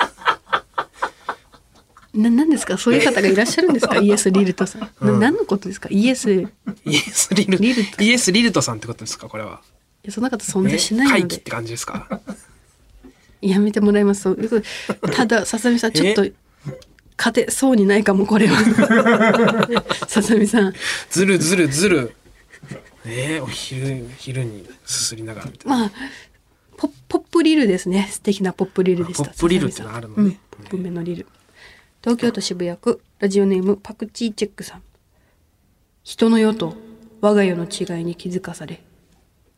[2.15, 2.77] な何ですか？
[2.79, 3.99] そういう方がいらっしゃるんですか？
[3.99, 5.89] イエス・リルトさん、な何のことですか？
[5.91, 6.33] イエス。
[6.33, 6.47] い
[6.85, 9.29] イエス・リルリルトイエス・リルトさんってことですか？
[9.29, 9.61] これは。
[10.05, 11.21] やそんな方存在えしないので。
[11.21, 12.21] 回帰って感じですか？
[13.41, 14.35] やめてもらいます。
[15.13, 16.27] ただささみさんちょっと
[17.17, 19.85] 勝てそうにないかもこれは。
[20.09, 20.73] ささみさん。
[21.11, 22.13] ずるずるずる。
[23.05, 25.79] えー、お昼、昼にすすりながらみたいな。
[25.79, 25.93] まあ
[26.77, 28.09] ポポップリルですね。
[28.11, 30.23] 素敵なポップリルでしたあポップリルってのあるのね。
[30.23, 31.27] うん、ポップめのリル。
[32.03, 34.83] 東京都渋谷区ラジオネームパクチーチェックさん。
[36.05, 36.77] 人の世と
[37.21, 38.81] 我が世の違いに気づかされ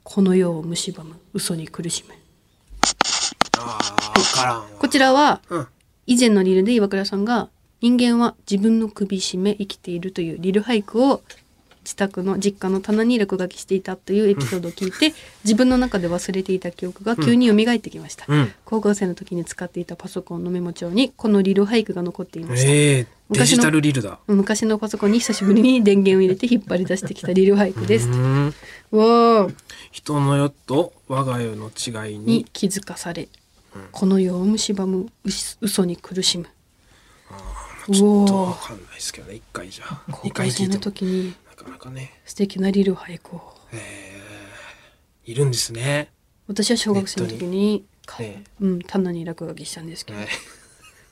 [0.03, 2.15] この世を蝕む嘘に苦しむ
[3.59, 3.79] あ
[4.15, 4.67] あ、わからんわ。
[4.79, 5.67] こちらはうん。
[6.07, 11.23] 以前のリルで岩倉さんが人間は自分の首絞め生きているというリル俳句を
[11.85, 15.15] 自宅の実家の棚に落書きしていたというエピソードを聞いて
[15.45, 18.53] 自分の中で忘れていた記憶が急に蘇ってきました、うん。
[18.65, 24.19] 高校生の時に使っていたパソコンのメモ帳にこのリル俳句が残っていました、ええデ昔のジタルリルだ。
[24.27, 28.11] 昔のパソコンに久しぶりに電源を入れて引っ張り出してきたリル俳句ですう。
[28.11, 28.47] ん。
[28.91, 29.55] わー
[29.93, 32.47] 人の世と我が世の違いにに。
[32.53, 33.29] 気づかされ、
[33.93, 35.07] この世を蝕む
[35.61, 36.47] 嘘に苦しむ。
[37.93, 39.37] ちょっとわかんないですけどね。
[39.37, 39.85] 一回じゃ。
[40.11, 40.79] 高校生の。
[40.79, 41.31] 時にな
[41.65, 42.13] かなかね。
[42.25, 43.55] 素敵なリル俳句を
[45.25, 46.11] いるんですね。
[46.47, 50.29] 私は小学生の時にかねうん、棚に落書きしたんですけど、はい。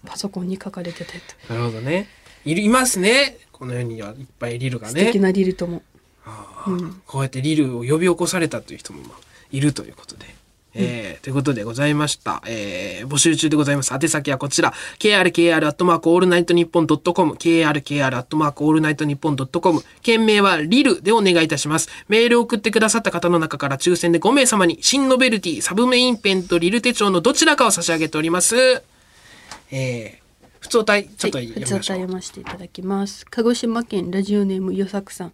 [0.06, 2.08] パソコンに書かれてたやつなるほどね。
[2.44, 3.38] いるいますね。
[3.52, 5.00] この世にはいっぱいリルがね。
[5.00, 5.82] 素敵なリルとも
[6.24, 9.18] あーこうやってリルを呼び起こされたという人もまあ
[9.50, 10.26] いるということで。
[10.80, 12.42] えーということでございました。
[12.46, 13.92] えー募集中でございます。
[13.92, 14.72] 宛先はこちら。
[14.98, 17.34] krkr アットマークオールナイトニッポンドットコム。
[17.34, 19.82] krkr アットマークオールナイトニッポンドットコム。
[20.02, 21.88] 件名はリルでお願いいたします。
[22.08, 28.56] メールを送ってくださった方の中から抽選で5名様に新ノベルティ、サブメインペンとリル手帳のどちらかを差し上げております。
[29.70, 31.96] えー、普通体、ちょっとはい、読みましょう。
[31.96, 33.26] 読ませていただきます。
[33.26, 35.32] 鹿児島県ラジオネームよさくさん。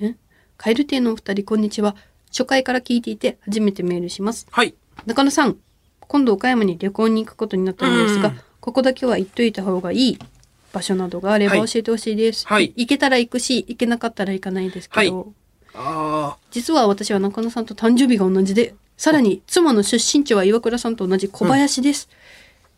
[0.00, 0.14] え？
[0.56, 1.96] カエル亭のお二人、こんにちは。
[2.32, 4.48] 初回から聞いていて、初めてメールします。
[4.50, 4.74] はい。
[5.06, 5.56] 中野さん、
[6.00, 10.18] 今度岡山に旅行に行くことになったのですが、うんここだけは行っといた方がいい
[10.72, 12.46] 場所などがあればはい教えてほしいです。
[12.46, 15.34] はい行けたら行くし、行けなかったら行かないですけど、はい
[15.74, 22.08] あ実は私は中野さんと誕生日が同じで、さらに妻の出身地は岩倉さんと同じ小林です。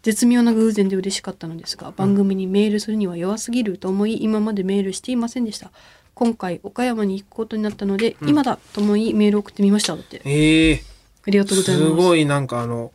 [0.02, 5.70] 絶妙な偶然で嬉しかったのですが、番組にメールするには弱すぎると思い、今までメールしていませんでした。
[6.14, 9.96] 今回岡山に行くことになったので、今だと思いメールを送ってみました。
[9.96, 10.18] だって。
[10.18, 10.82] ーええ
[11.26, 11.88] ありがとうございます。
[11.88, 12.92] すごいなんかあの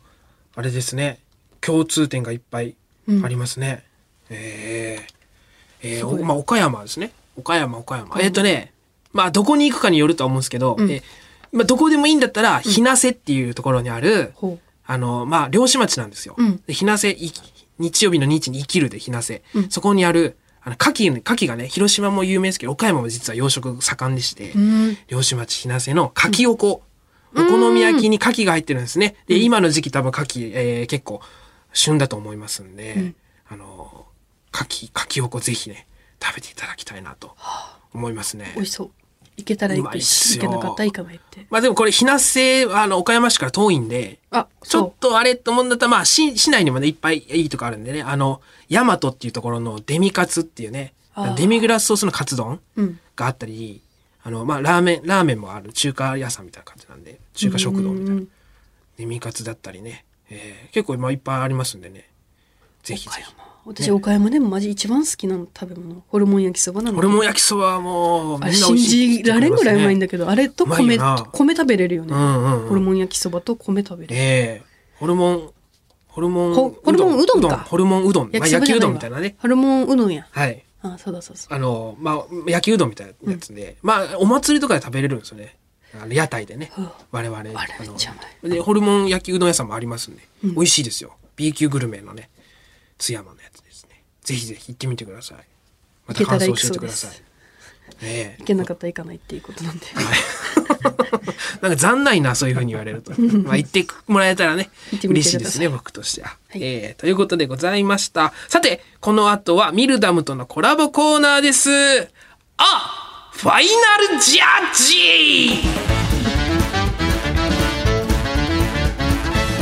[0.56, 1.20] あれですね。
[1.62, 2.76] 共通点がいっぱい
[3.24, 3.84] ありますね、
[4.30, 6.22] えー、えーすごい。
[6.22, 7.12] おまあ岡山ですね。
[7.38, 8.74] 岡山岡山、えっ、とね
[9.12, 10.92] まあどこに行くかによるとは思うんですけど、うん。
[10.92, 11.04] えー
[11.52, 14.60] まあ、どこでもいいんだったら日生っていうところにある、ほう。
[14.86, 16.58] あのまあ漁師町なんですよ、うん。
[16.66, 17.32] で日生い
[17.80, 19.70] 日曜日の日に生きるで日生、うん。
[19.70, 20.38] そこにある
[20.70, 24.98] あの牡蠣牡蠣がね広島も有名ですけど岡山も実は養殖盛んでして、うん。
[25.08, 26.84] 漁師町日生の牡蠣おこ、
[27.36, 29.16] お好み焼きに牡蠣が入ってるんですね。
[29.28, 31.22] で、今の時期多分牡蠣、えー結構
[31.74, 33.16] 旬だと思いますんで、ん
[33.48, 34.06] あの、
[34.54, 35.88] 牡蠣、牡蠣おこぜひね、
[36.22, 37.36] 食べていただきたいなと
[37.94, 38.62] 思いますね美。
[38.62, 38.92] 味しそう。
[39.40, 41.46] 行けたら行くし、行けなかったら行かないって。
[41.50, 50.94] まあでもこれ、日生、あの、岡山市から遠いんで、あ、ちょっそとあれと思うんだったら、まあ、市、市内にもね、いっぱいいいとこあるんでね、あの、大和っていうところのデミカツっていうね、
[51.36, 53.82] デミグラスソースのカツ丼うんがあったり、
[54.24, 58.22] あの、まあ、ラーメン、ラーメンもある中華屋さんみたいな感じなんで、中華食堂みたいな。
[58.98, 62.10] デミカツだったりね、えー結構今いっぱいありますんでね。
[62.84, 63.49] ぜひぜひ。
[63.70, 72.70] 私岡山でもマジ一番好きな食べ物ホルモン焼きそばなんだホルモン焼きそばはもう、あれ信じられんぐらいうまいんだけけどあれと米米食べれるよね、うんうんうん。
[72.70, 74.70] ホルモン焼きそばと米食べれる、ええ。
[74.96, 75.50] ホルモン、
[76.08, 77.58] ホルモンほホルモンうどんか？
[77.60, 78.32] ホルモンうどん。
[78.32, 78.80] まあ、焼きう焼きそばじゃないわ。
[78.80, 79.36] どんみたいなね。
[79.40, 80.28] ホルモンうどんや。
[80.32, 80.66] はい。
[80.82, 81.54] あそうだそうそう。
[81.54, 85.58] あの、まあ、焼きうどんみたいなやつで、まあ、お祭りとかで食べれるんですよね。
[86.02, 86.72] あの屋台でね。
[87.12, 87.38] 我々。
[87.38, 91.14] ああれめっちゃうまので、ホルモン焼きうどん屋さんもありますんで、美味しいですよ。
[91.36, 92.30] B 級グルメのね、
[92.98, 93.39] 津山の。
[94.30, 95.38] ぜひぜひ行ってみてください。
[96.06, 97.12] また感想教えてください。
[97.12, 97.18] ね
[98.04, 99.88] え行けなかったら行かないっていうことなんで
[101.62, 103.12] なんか残ないな、そういうふうに言われると。
[103.42, 104.70] まあ言ってもらえたらね
[105.04, 106.38] 嬉しいですね、僕としては。
[106.54, 108.34] いえーということでございました。
[108.48, 111.72] さて、この後はミルダムとのコラボコーナーです。
[112.58, 113.68] あファイ
[114.12, 115.64] ナルジャッジ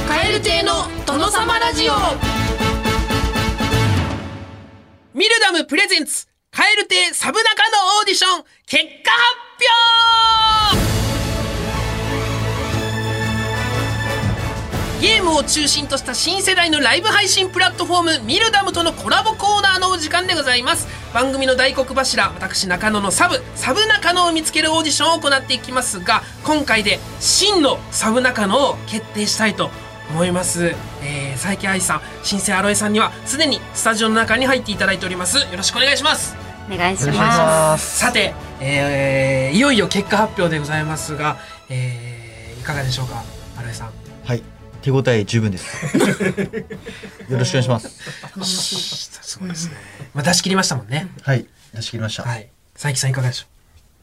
[0.10, 2.47] カエル亭の殿様ラジオ
[5.18, 9.26] ミルダムプレゼンツカエル亭サブナカのオーディション結果発
[15.02, 15.02] 表。
[15.02, 20.88] ゲームを中心とした新世代のライブ配信プラットフォームミルダムとのコラボコーナーのお時間でございます。
[21.16, 29.72] 番組の大黒柱私中野のサブサブ中野を見つけるオーディションを行っていきますが今回で真のサブ中野を決定したいと
[30.10, 36.36] 思います、えー、佐伯愛さん新生アロエさんにはすでにスタジオの中に入っていただいておりますよろしくお願いします
[36.70, 37.98] お願いしまます。
[38.00, 41.38] さて、えーいよいよ結果発表でございますが、
[41.70, 43.24] えーいかがでしょうか
[43.58, 43.92] 新井さん
[44.26, 44.44] はい。
[44.82, 45.86] 手応え十分です。
[47.32, 47.90] よろしくお願いします。
[48.44, 49.76] すごいですね、
[50.14, 51.46] まあ、出し切りましたもんね、はい。
[51.74, 52.24] 出し切りました。
[52.24, 53.46] はい佐伯さんいかがでしょ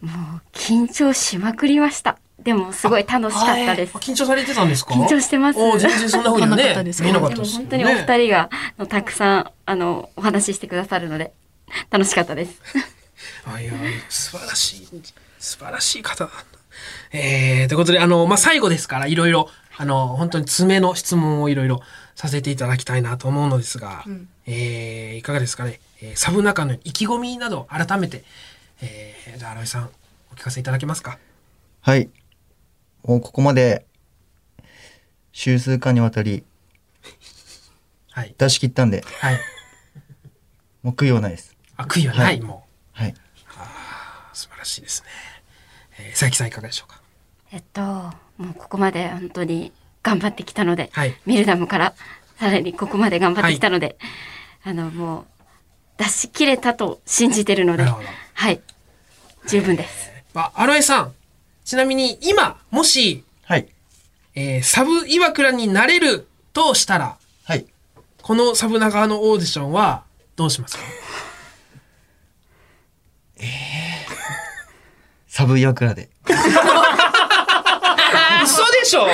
[0.02, 0.08] う？
[0.08, 0.16] す。
[0.16, 2.18] もう緊張しまくりました。
[2.42, 3.92] でもすごい楽しかったです。
[3.94, 3.98] あ。
[3.98, 4.94] 緊張されてたんですか？
[4.94, 5.58] 緊張してます。
[5.58, 7.02] 全然そんな風には なかっねたです。
[7.02, 11.32] 見えなかっでもたです本当にお二人が、あのたくさんあのお話ししてくださるので
[11.90, 12.52] 楽しかったです。
[13.46, 13.72] あいや
[14.08, 14.88] 素晴らしい。
[15.38, 16.30] 素晴らしい方だ
[17.12, 21.82] えー、ということであの、まあ、最後ですからいろいろあの本当に爪の質問をいろいろ
[22.16, 24.04] させていただきたいなと思うのですが、
[24.46, 28.24] えーいかがですかね、えーサブ中の意気込みなど改めて、
[28.82, 29.90] えー、じゃあ荒井さん
[30.32, 31.18] お聞かせいただけますか？
[31.82, 32.08] はい。
[33.04, 33.84] もうここまで、
[35.32, 36.44] 週数間にわたり
[38.10, 38.34] はい。
[38.38, 39.38] 出し切ったんで、はい。
[40.82, 41.56] もう悔いはないです。
[41.76, 42.40] あ悔いはない、はい。
[42.40, 43.10] もはい。
[43.10, 43.14] う
[44.32, 45.08] 素晴らしいですね、
[45.98, 47.00] えー、佐伯さんいかがでしょうか？
[47.52, 48.12] えっとも
[48.50, 51.14] うここまで本当に頑張ってきたので、はい。
[51.26, 51.94] ミルダムから
[52.38, 53.96] さらにここまで頑張ってきたので、
[54.62, 55.26] あのもう
[55.98, 58.60] 出し切れたと信じてるので、はい。
[59.48, 60.10] 十分です。
[60.34, 61.12] あ荒井さん
[61.64, 63.68] ちなみに今もし、はい。
[64.34, 67.66] えーサブ岩倉になれるとしたらはい。
[68.22, 70.04] このサブ長のオーディションは
[70.36, 70.82] どうしますか？
[75.26, 76.08] サブ岩倉で。
[78.44, 79.06] 嘘でしょ？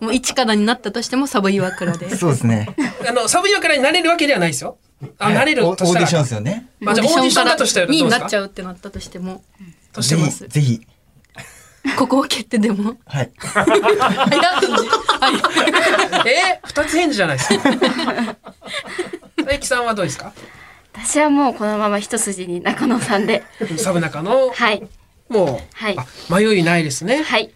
[0.00, 2.74] もう一からになったとしてもサバ岩倉でそうですね。
[3.08, 4.78] あのサブ岩倉になれるわけではないですよ
[5.18, 6.68] あ、なれるオオーとしたらディションですよね。
[6.80, 8.18] まあ、じゃあオーディションだとしたらどうにですか？
[8.20, 9.42] なっちゃうってなったとしても
[9.94, 10.80] としてもぜひ、ぜひ。
[11.96, 12.96] ここを蹴ってでも。
[13.06, 13.30] はい。
[13.38, 14.88] 早返事
[15.20, 16.28] はい。
[16.30, 17.62] えー、二つ返事じゃないですか。
[19.36, 20.32] 佐伯さんはどうですか？
[20.94, 23.44] 私はもうこのまま一筋に中野さんで、
[23.76, 24.86] サブ中のはい。
[25.28, 25.96] もう、はい。
[25.98, 27.22] あ迷いないですね。
[27.22, 27.50] はい。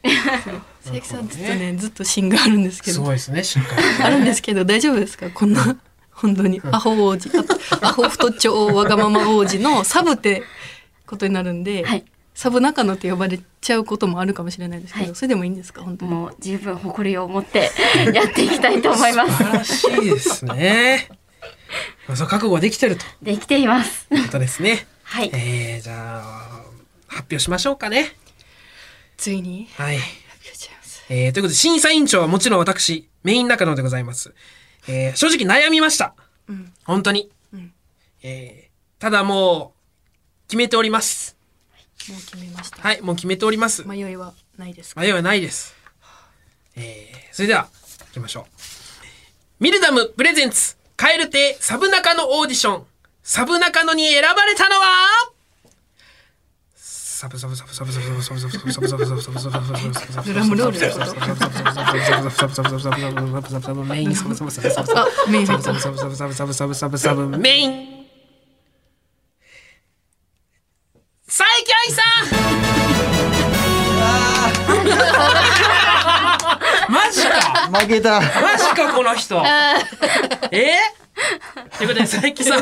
[0.85, 2.95] 佐伯さんずっとねずっと芯があるんですけど。
[2.97, 5.31] すごいですねしっかりあるんですけど大丈夫ですか？
[5.31, 5.77] こんな
[6.13, 10.43] 本当にアホ王子あとアホ太長わがまま王子のサブって
[11.07, 12.05] ことになるんで、はい
[12.41, 15.83] サブ中野って呼ばれちゃうこともあるかもしれないですけど、はいそれでもいいんですか？
[15.83, 17.69] 本当にもう十分誇りを持って
[18.15, 19.37] やっていきたいと思います。
[19.39, 21.09] 素晴らしいですね
[22.07, 24.07] まあ そう覚悟はできてるとできています。
[24.13, 25.31] いうことですねはい。
[25.35, 26.63] えー、じゃあ
[27.09, 28.15] 発表しましょうかね
[29.17, 30.09] ついにはい発
[30.45, 34.33] 表しちゃいますえー、ということで、審査委員長はもちろん私、メイン中野でございます。
[34.87, 36.15] えー、正直悩みました。
[36.49, 37.31] うん本当に。
[37.53, 37.73] うん
[38.23, 39.73] えー、ただも
[40.47, 41.38] う、決めております。
[42.09, 43.87] もう決めました、はい、もう決めております。
[43.87, 45.01] 迷いはないですか？
[45.01, 45.75] 迷いはないです。
[46.77, 47.69] えー、それでは、
[48.09, 48.45] 行きましょう。
[49.61, 52.87] Mildom presents、蛙亭サブ中野オーディション、
[53.23, 54.85] サブ中野に選ばれたのは、
[56.77, 60.97] サブサブサブサブサブサブサブサブサブサブサブサブサブサブサブサブサブサブドラムロールだこ
[63.61, 67.98] とメインサブサブサブサブサブサブあメイン入ったサブサブサブサブサブサブサブサブメイン
[71.31, 71.47] 佐伯
[71.87, 72.01] 愛さ
[76.89, 78.19] んマジか負けた。
[78.19, 79.37] マジかこの人
[80.51, 80.79] え？
[81.77, 82.61] ということで佐伯さん、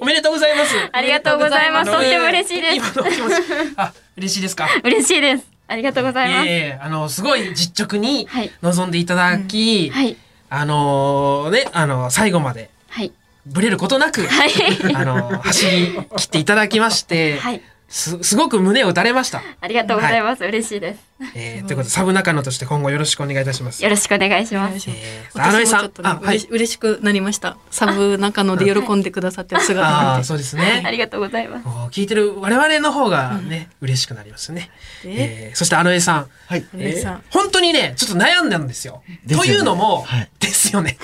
[0.00, 1.92] おめでとうございますありがとうございます。
[1.92, 2.76] とっても嬉しいです。
[2.76, 3.34] 今のお気持ち
[3.76, 4.66] あ嬉しいですか？
[4.82, 5.46] 嬉しいです。
[5.68, 6.46] ありがとうございます。
[6.48, 10.16] いえいえあのすごい実直にはい臨んでいただき、はい。
[10.50, 13.12] あのねあの最後まではい。
[13.46, 14.50] ブレることなく、はい。
[14.96, 17.62] あの走り切っていただきまして、はい。
[17.88, 19.42] すすごく胸を打たれました。
[19.62, 20.44] ありがとうございます。
[20.44, 21.00] 嬉しいです。
[21.34, 23.82] えー、ということでサブ仲野として今後よろしくお願いいたします。
[23.82, 24.90] よろしくお願いします。
[24.90, 27.56] えー、アちょっとねあはい嬉しくなりました。
[27.70, 30.26] サブ中野で喜んでくださってる姿をあー見て。
[30.28, 30.82] そうですね。
[30.84, 31.66] ありがとうございます。
[31.90, 34.70] 聞いてる我々の方がね、嬉しくなりますね。
[35.04, 36.26] えー、そしてアロエさん。
[36.46, 36.66] はい。
[36.74, 39.02] えー本当にね、ちょっと悩んだんですよ。
[39.24, 40.98] ですよねというのも、はいですよね。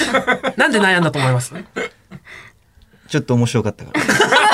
[0.56, 1.54] なんで悩んだと思います？
[3.08, 4.00] ちょっと面白かったから。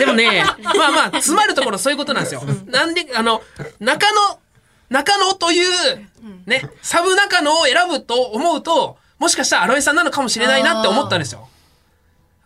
[0.00, 2.42] でもね、まあまあ、詰まるところそういうことなんですよ。
[2.66, 3.42] なんで、あの、
[3.78, 4.40] 中野、
[4.88, 6.08] 中野という、
[6.46, 11.48] ね、サブ中野を選ぶと思うと、もしかしたらアロエさんなのかもしれないなって思ったんですよ。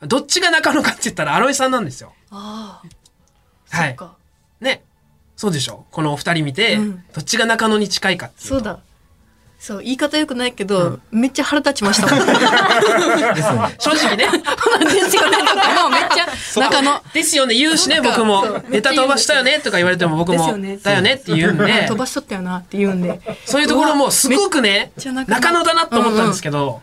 [0.03, 2.13] どっちが中野かって言ったらアロエさんなんですよ。
[2.31, 2.83] は
[3.87, 3.97] い。
[4.61, 4.85] ね。
[5.37, 5.87] そうでしょ？
[5.91, 8.81] このお二人見て、うんどっちが中野に近いかっていうとそうだ。
[9.65, 12.27] そう、言い方よくないけど、めっちゃ腹立ちましたもん。
[13.79, 14.27] 正直ね。
[14.27, 15.39] ですよね。
[15.39, 17.03] とか もうめっちゃ中野。
[17.15, 18.45] ですよね、言うしね、僕も。
[18.69, 20.45] ネタ飛ばしたよねとか言われても僕も。
[20.83, 21.87] だよねって言うんで。
[21.89, 23.19] 飛、ばしとったよなって言うんで。
[23.47, 26.83] そういうところもすごくねめっちゃ、中野中野だなと思ったんですけど、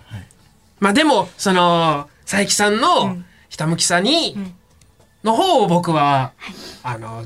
[0.80, 3.18] まあでも、その、佐伯さんの
[3.50, 4.36] ひたむきさに、
[5.24, 6.32] の方を僕は、
[6.82, 7.26] あの、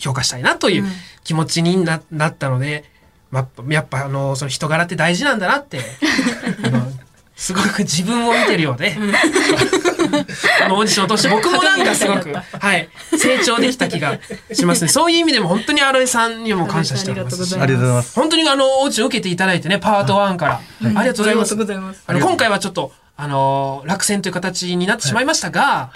[0.00, 0.86] 評価したいなという
[1.22, 2.97] 気持ちにななったので、
[3.30, 5.80] まあ、やっぱあの、その人柄って大事なんだなって、
[7.36, 14.18] すごく自分を見てるようで、このオーディションを通して僕もなんかすごく、はい、成長できた気が
[14.52, 14.88] しますね。
[14.88, 18.14] そういう意味でも本当にアロエさんにも感謝しておりますしあありがとうございます。
[18.14, 20.60] 本当にあの、オーディション受けていただいてね、パート1から。
[20.82, 21.52] ありがとうございます。
[21.52, 25.92] ありがとうございますあの今回はちょっと、あの、落選という形になってしまいましたが、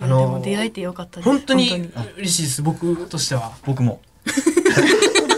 [0.00, 1.24] あでもの、出会えてよかったです。
[1.28, 3.52] 本当に嬉しいです、僕としては。
[3.64, 4.00] 僕も。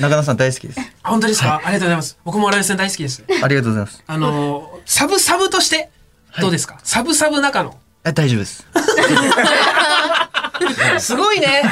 [0.00, 0.80] 中野さん大好きです。
[1.02, 2.18] あ本当ですか、ありがとうございます。
[2.24, 3.22] 僕もアロエさん大好きです。
[3.42, 4.02] ありがとうございます。
[4.06, 5.90] あの、サブサブとして、
[6.40, 7.76] どうですか、サブサブ中野。
[8.04, 8.66] え、大丈夫です。
[11.00, 11.62] すごいね。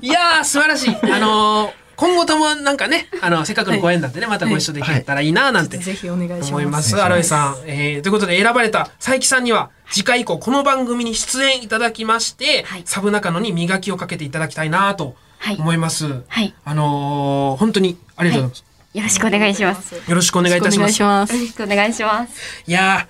[0.00, 0.96] いやー、素晴らしい。
[1.12, 6.48] あのー今後ともなんかね、あの、せっかくのご縁だってね、またご一緒できたらいいななんてぜひお願いします。
[6.50, 6.96] 思います。
[7.02, 7.56] アロエさん。
[7.66, 15.14] えーということで選ばれた佐伯さんには、次回以降この番組に出演いただきまして、はいサブ中野に磨きをかけていただきたいなとはい
[15.58, 16.22] 思います。
[16.28, 16.54] はい。
[16.64, 18.64] あのー本当にありがとうございます。
[18.94, 19.94] よろしくお願いします。
[19.94, 21.02] よよろしくお願いいたします。
[21.02, 21.32] ます。
[21.32, 22.64] ろしくお願いします。
[22.66, 23.06] いや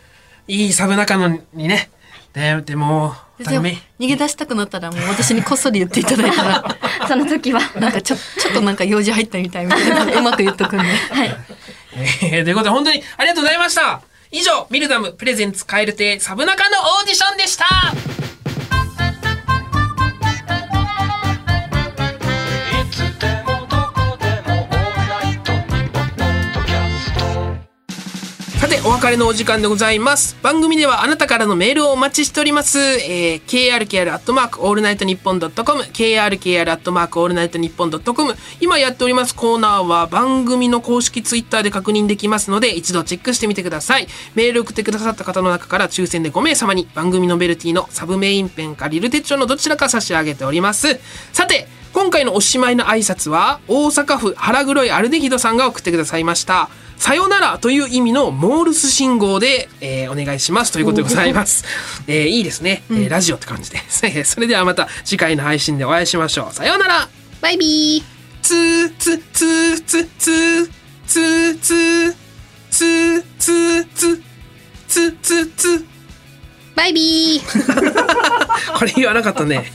[0.49, 1.91] ー、いいサブ中野にね、
[2.33, 6.77] ででも、でもダメ逃げ出したくなったらもう私にこっそり言っていただいたら
[7.07, 7.61] その時は。
[7.79, 11.37] なんかちょちょっとなんか用事入ったみたいみたいなうまく言っとくんではい。
[12.23, 14.01] えーということで本当にありがとうございました。
[14.31, 17.65] 以上、ミルダムプレゼンツカエル亭サブ中野オーディションでした
[28.99, 30.37] 別れのお時間でございます。
[30.43, 32.81] 番組ではあなたからのメールをお待ちしております。
[32.81, 38.35] えー、krkr アットマークオールナイトニッポンドットコム、krkr アットマークオールナイトニッポンドットコム。
[38.61, 44.09] 今やっておりますコーナーは番組の公式ツイッターで確認できますので、一度チェックしてみてください。
[44.35, 50.99] メール送ってくださった方の中から抽選で5名様に番組ノベルティのサブメインペンかリル手帳のどちらか差し上げております。
[51.33, 56.69] さて、今回のおしまいの挨拶は大阪府腹黒いアルデヒドさんが送ってくださいました。
[56.99, 61.65] さよならという意味のモールス信号で、えーお願いしますということでございます。
[62.07, 63.79] えーいいですね、えーラジオって感じで。
[64.25, 66.55] それではまた次回の配信でお会いしましょう。
[66.55, 67.09] さようなら
[67.41, 68.05] バイビー
[68.43, 70.69] つーつつーつつー
[71.07, 72.15] つーつー
[72.71, 74.23] つーつーつ
[74.89, 75.87] つつつ
[76.75, 79.71] バイビーこれ言わなかったね。